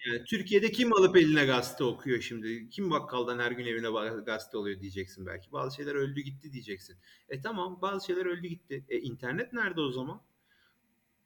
yani 0.06 0.24
Türkiye'de 0.24 0.70
kim 0.72 0.92
alıp 0.94 1.16
eline 1.16 1.46
gazete 1.46 1.84
okuyor 1.84 2.20
şimdi? 2.20 2.70
Kim 2.70 2.90
bakkaldan 2.90 3.38
her 3.38 3.52
gün 3.52 3.66
evine 3.66 3.88
gazete 4.26 4.58
alıyor 4.58 4.80
diyeceksin 4.80 5.26
belki. 5.26 5.52
Bazı 5.52 5.76
şeyler 5.76 5.94
öldü 5.94 6.20
gitti 6.20 6.52
diyeceksin. 6.52 6.98
E 7.28 7.40
tamam 7.40 7.78
bazı 7.82 8.06
şeyler 8.06 8.26
öldü 8.26 8.46
gitti. 8.48 8.86
E 8.88 8.98
internet 8.98 9.52
nerede 9.52 9.80
o 9.80 9.90
zaman? 9.92 10.22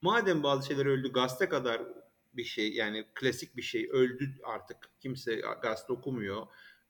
Madem 0.05 0.43
bazı 0.43 0.67
şeyler 0.67 0.87
öldü 0.87 1.13
gazete 1.13 1.49
kadar 1.49 1.83
bir 2.35 2.45
şey 2.45 2.75
yani 2.75 3.07
klasik 3.15 3.57
bir 3.57 3.63
şey 3.63 3.89
öldü 3.93 4.39
artık 4.45 4.77
kimse 5.01 5.43
gazete 5.63 5.93
okumuyor. 5.93 6.47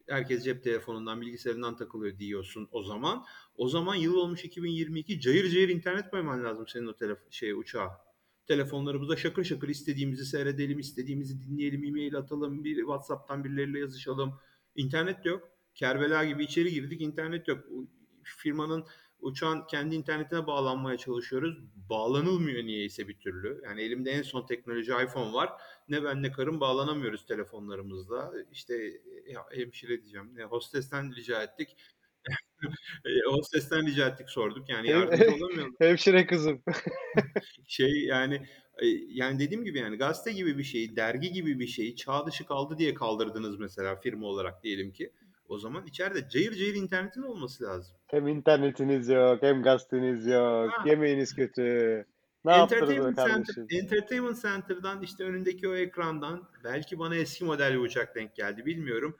Herkes 0.08 0.44
cep 0.44 0.64
telefonundan 0.64 1.20
bilgisayarından 1.20 1.76
takılıyor 1.76 2.18
diyorsun 2.18 2.68
o 2.72 2.82
zaman. 2.82 3.24
O 3.56 3.68
zaman 3.68 3.94
yıl 3.94 4.14
olmuş 4.14 4.44
2022 4.44 5.20
cayır 5.20 5.50
cayır 5.50 5.68
internet 5.68 6.10
koyman 6.10 6.44
lazım 6.44 6.68
senin 6.68 6.86
o 6.86 6.96
telefon 6.96 7.30
şey 7.30 7.52
uçağa. 7.52 8.04
Telefonlarımıza 8.46 9.16
şakır 9.16 9.44
şakır 9.44 9.68
istediğimizi 9.68 10.24
seyredelim, 10.26 10.78
istediğimizi 10.78 11.42
dinleyelim, 11.42 11.84
e-mail 11.84 12.16
atalım, 12.16 12.64
bir 12.64 12.76
WhatsApp'tan 12.76 13.44
birileriyle 13.44 13.78
yazışalım. 13.78 14.40
İnternet 14.76 15.26
yok. 15.26 15.48
Kerbela 15.74 16.24
gibi 16.24 16.44
içeri 16.44 16.72
girdik, 16.72 17.00
internet 17.00 17.48
yok. 17.48 17.64
Firmanın 18.22 18.84
uçağın 19.24 19.66
kendi 19.66 19.94
internetine 19.94 20.46
bağlanmaya 20.46 20.98
çalışıyoruz. 20.98 21.58
Bağlanılmıyor 21.90 22.64
niyeyse 22.64 23.08
bir 23.08 23.18
türlü. 23.18 23.60
Yani 23.64 23.82
elimde 23.82 24.10
en 24.10 24.22
son 24.22 24.46
teknoloji 24.46 24.92
iPhone 24.92 25.32
var. 25.32 25.50
Ne 25.88 26.04
ben 26.04 26.22
ne 26.22 26.32
karım 26.32 26.60
bağlanamıyoruz 26.60 27.26
telefonlarımızla. 27.26 28.32
İşte 28.52 28.74
ya, 29.28 29.44
hemşire 29.52 30.02
diyeceğim. 30.02 30.30
Ne, 30.34 30.44
hostesten 30.44 31.14
rica 31.14 31.42
ettik. 31.42 31.76
E, 33.04 33.30
hostesten 33.30 33.86
rica 33.86 34.08
ettik 34.08 34.30
sorduk. 34.30 34.68
Yani 34.68 34.90
yardımcı 34.90 35.34
olamıyoruz 35.44 35.74
Hemşire 35.78 36.26
kızım. 36.26 36.62
şey 37.66 38.04
yani 38.04 38.34
e, 38.78 38.86
yani 39.08 39.38
dediğim 39.38 39.64
gibi 39.64 39.78
yani 39.78 39.96
gazete 39.96 40.32
gibi 40.32 40.58
bir 40.58 40.64
şeyi, 40.64 40.96
dergi 40.96 41.32
gibi 41.32 41.60
bir 41.60 41.66
şeyi 41.66 41.96
çağ 41.96 42.26
dışı 42.26 42.46
kaldı 42.46 42.78
diye 42.78 42.94
kaldırdınız 42.94 43.58
mesela 43.58 43.96
firma 43.96 44.26
olarak 44.26 44.62
diyelim 44.62 44.92
ki. 44.92 45.12
O 45.48 45.58
zaman 45.58 45.86
içeride 45.86 46.28
cayır 46.28 46.52
cayır 46.52 46.74
internetin 46.74 47.22
olması 47.22 47.64
lazım. 47.64 47.96
Hem 48.06 48.28
internetiniz 48.28 49.08
yok, 49.08 49.42
hem 49.42 49.62
gazeteniz 49.62 50.26
yok, 50.26 50.70
Ha. 50.72 50.84
yemeğiniz 50.86 51.34
kötü. 51.34 51.62
Ne 52.44 52.52
Entertainment? 52.52 53.16
Center, 53.16 53.64
Entertainment 53.70 54.42
Center'dan 54.42 55.02
işte 55.02 55.24
önündeki 55.24 55.68
o 55.68 55.74
ekrandan 55.74 56.48
belki 56.64 56.98
bana 56.98 57.16
eski 57.16 57.44
model 57.44 57.72
bir 57.72 57.78
uçak 57.78 58.14
denk 58.14 58.34
geldi 58.36 58.66
bilmiyorum. 58.66 59.16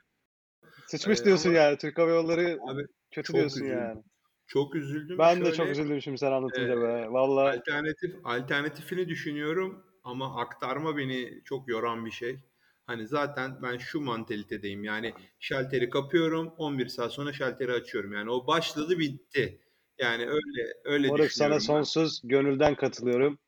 Sıçmış 0.87 1.21
Ee, 1.21 1.25
diyorsun 1.25 1.49
ama- 1.49 1.57
yani. 1.59 1.77
Türk 1.77 1.97
Hava 1.97 2.09
Yolları 2.09 2.59
Abi 2.67 2.85
kötü 3.11 3.33
diyorsun 3.33 3.61
üzüldüm. 3.61 3.77
yani. 3.79 4.03
çok 4.47 4.75
üzüldüm. 4.75 5.17
Ben 5.17 5.35
de 5.39 5.43
Şöyle, 5.43 5.55
çok 5.55 5.67
üzüldüm 5.67 6.01
şimdi 6.01 6.17
sen 6.17 6.31
anlatınca 6.31 6.73
e, 6.73 6.81
be. 6.81 7.07
Vallahi 7.09 7.57
Alternatif 7.57 8.15
alternatifini 8.23 9.09
düşünüyorum 9.09 9.83
ama 10.03 10.41
aktarma 10.41 10.97
beni 10.97 11.41
çok 11.45 11.67
yoran 11.69 12.05
bir 12.05 12.11
şey. 12.11 12.39
Hani 12.87 13.07
zaten 13.07 13.61
ben 13.61 13.77
şu 13.77 14.01
mantalitedeyim. 14.01 14.83
Yani 14.83 15.13
şalteri 15.39 15.89
kapıyorum, 15.89 16.53
11 16.57 16.87
saat 16.87 17.13
sonra 17.13 17.33
şalteri 17.33 17.71
açıyorum. 17.71 18.13
Yani 18.13 18.31
o 18.31 18.47
başladı 18.47 18.99
bitti. 18.99 19.61
Yani 19.97 20.23
öyle 20.23 20.73
öyle 20.83 21.07
Moruk 21.07 21.31
sana 21.31 21.53
ben. 21.53 21.57
sonsuz 21.57 22.21
gönülden 22.23 22.75
katılıyorum. 22.75 23.39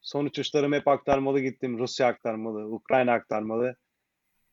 Son 0.00 0.24
uçuşlarım 0.24 0.72
hep 0.72 0.88
aktarmalı 0.88 1.40
gittim. 1.40 1.78
Rusya 1.78 2.06
aktarmalı, 2.06 2.66
Ukrayna 2.66 3.12
aktarmalı. 3.12 3.76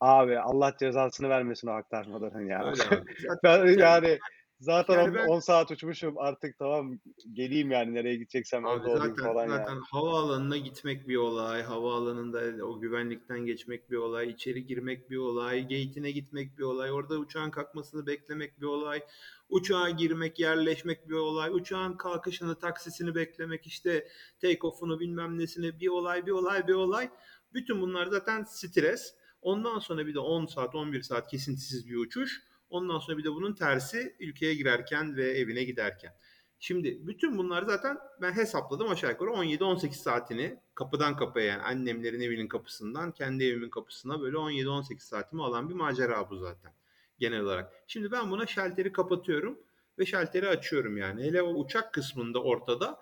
Abi 0.00 0.38
Allah 0.38 0.76
cezasını 0.80 1.28
vermesin 1.28 1.68
o 1.68 1.70
aktarmaların 1.70 2.46
ya. 2.46 2.70
Öyle 2.70 2.82
abi. 2.82 3.14
Zaten- 3.42 3.78
yani 3.78 4.18
zaten 4.60 4.94
Yani 4.94 5.08
10 5.08 5.14
ben- 5.14 5.26
10 5.28 5.40
saat 5.40 5.70
uçmuşum 5.70 6.18
artık 6.18 6.58
tamam 6.58 6.98
geleyim 7.32 7.70
yani 7.70 7.94
nereye 7.94 8.16
gideceksem 8.16 8.66
Abi 8.66 8.80
orada 8.88 8.96
zaten, 8.96 9.16
falan 9.16 9.48
zaten 9.48 9.72
yani. 9.74 9.84
havaalanına 9.90 10.56
gitmek 10.56 11.08
bir 11.08 11.16
olay, 11.16 11.62
havaalanında 11.62 12.64
o 12.64 12.80
güvenlikten 12.80 13.38
geçmek 13.46 13.90
bir 13.90 13.96
olay, 13.96 14.30
içeri 14.30 14.66
girmek 14.66 15.10
bir 15.10 15.16
olay, 15.16 15.62
gate'ine 15.62 16.10
gitmek 16.10 16.58
bir 16.58 16.62
olay, 16.62 16.92
orada 16.92 17.18
uçağın 17.18 17.50
kalkmasını 17.50 18.06
beklemek 18.06 18.60
bir 18.60 18.66
olay, 18.66 19.02
uçağa 19.48 19.90
girmek, 19.90 20.38
yerleşmek 20.38 21.08
bir 21.08 21.14
olay, 21.14 21.50
uçağın 21.52 21.96
kalkışını, 21.96 22.58
taksisini 22.58 23.14
beklemek, 23.14 23.66
işte 23.66 24.08
take 24.40 24.66
off'unu 24.66 25.00
bilmem 25.00 25.38
nesini 25.38 25.80
bir 25.80 25.88
olay, 25.88 26.26
bir 26.26 26.30
olay, 26.32 26.68
bir 26.68 26.74
olay. 26.74 27.10
Bütün 27.54 27.80
bunlar 27.80 28.06
zaten 28.06 28.42
stres. 28.42 29.14
Ondan 29.42 29.78
sonra 29.78 30.06
bir 30.06 30.14
de 30.14 30.18
10 30.18 30.46
saat, 30.46 30.74
11 30.74 31.02
saat 31.02 31.30
kesintisiz 31.30 31.88
bir 31.88 31.96
uçuş. 31.96 32.47
Ondan 32.70 32.98
sonra 32.98 33.18
bir 33.18 33.24
de 33.24 33.30
bunun 33.30 33.54
tersi 33.54 34.16
ülkeye 34.20 34.54
girerken 34.54 35.16
ve 35.16 35.30
evine 35.30 35.64
giderken. 35.64 36.14
Şimdi 36.60 37.06
bütün 37.06 37.38
bunlar 37.38 37.62
zaten 37.62 37.98
ben 38.20 38.32
hesapladım 38.32 38.88
aşağı 38.88 39.10
yukarı 39.10 39.30
17-18 39.30 39.92
saatini 39.92 40.60
kapıdan 40.74 41.16
kapıya 41.16 41.46
yani 41.46 41.62
annemlerin 41.62 42.20
evinin 42.20 42.48
kapısından 42.48 43.12
kendi 43.12 43.44
evimin 43.44 43.70
kapısına 43.70 44.20
böyle 44.20 44.36
17-18 44.36 45.00
saatimi 45.00 45.42
alan 45.42 45.68
bir 45.68 45.74
macera 45.74 46.30
bu 46.30 46.36
zaten 46.36 46.72
genel 47.18 47.40
olarak. 47.40 47.72
Şimdi 47.86 48.12
ben 48.12 48.30
buna 48.30 48.46
şalteri 48.46 48.92
kapatıyorum 48.92 49.58
ve 49.98 50.06
şalteri 50.06 50.48
açıyorum 50.48 50.96
yani. 50.96 51.22
Hele 51.24 51.42
o 51.42 51.54
uçak 51.54 51.94
kısmında 51.94 52.42
ortada 52.42 53.00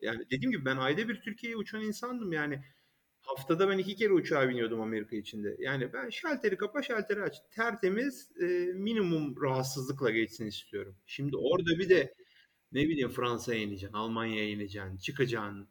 yani 0.00 0.24
dediğim 0.30 0.50
gibi 0.50 0.64
ben 0.64 0.76
ayda 0.76 1.08
bir 1.08 1.20
Türkiye'ye 1.20 1.56
uçan 1.56 1.82
insandım 1.82 2.32
yani. 2.32 2.64
Haftada 3.22 3.68
ben 3.68 3.78
iki 3.78 3.96
kere 3.96 4.12
uçağa 4.12 4.48
biniyordum 4.48 4.80
Amerika 4.80 5.16
içinde. 5.16 5.56
Yani 5.58 5.92
ben 5.92 6.10
şalteri 6.10 6.56
kapa 6.56 6.82
şalteri 6.82 7.22
aç. 7.22 7.36
Tertemiz 7.50 8.30
e, 8.40 8.44
minimum 8.74 9.42
rahatsızlıkla 9.42 10.10
geçsin 10.10 10.46
istiyorum. 10.46 10.96
Şimdi 11.06 11.36
orada 11.36 11.78
bir 11.78 11.88
de 11.88 12.14
ne 12.72 12.88
bileyim 12.88 13.08
Fransa'ya 13.08 13.60
ineceksin, 13.60 13.96
Almanya'ya 13.96 14.48
ineceksin, 14.50 14.96
çıkacaksın. 14.96 15.68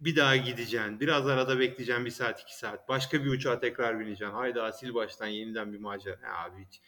Bir 0.00 0.16
daha 0.16 0.36
gideceksin. 0.36 1.00
Biraz 1.00 1.26
arada 1.26 1.58
bekleyeceksin 1.58 2.04
bir 2.04 2.10
saat 2.10 2.40
iki 2.40 2.58
saat. 2.58 2.88
Başka 2.88 3.24
bir 3.24 3.30
uçağa 3.30 3.60
tekrar 3.60 4.00
bineceksin. 4.00 4.34
Hayda 4.34 4.72
sil 4.78 4.94
baştan 4.94 5.26
yeniden 5.26 5.72
bir 5.72 5.78
macera. 5.78 6.18
Ya 6.22 6.36
abi 6.36 6.66
hiç. 6.66 6.80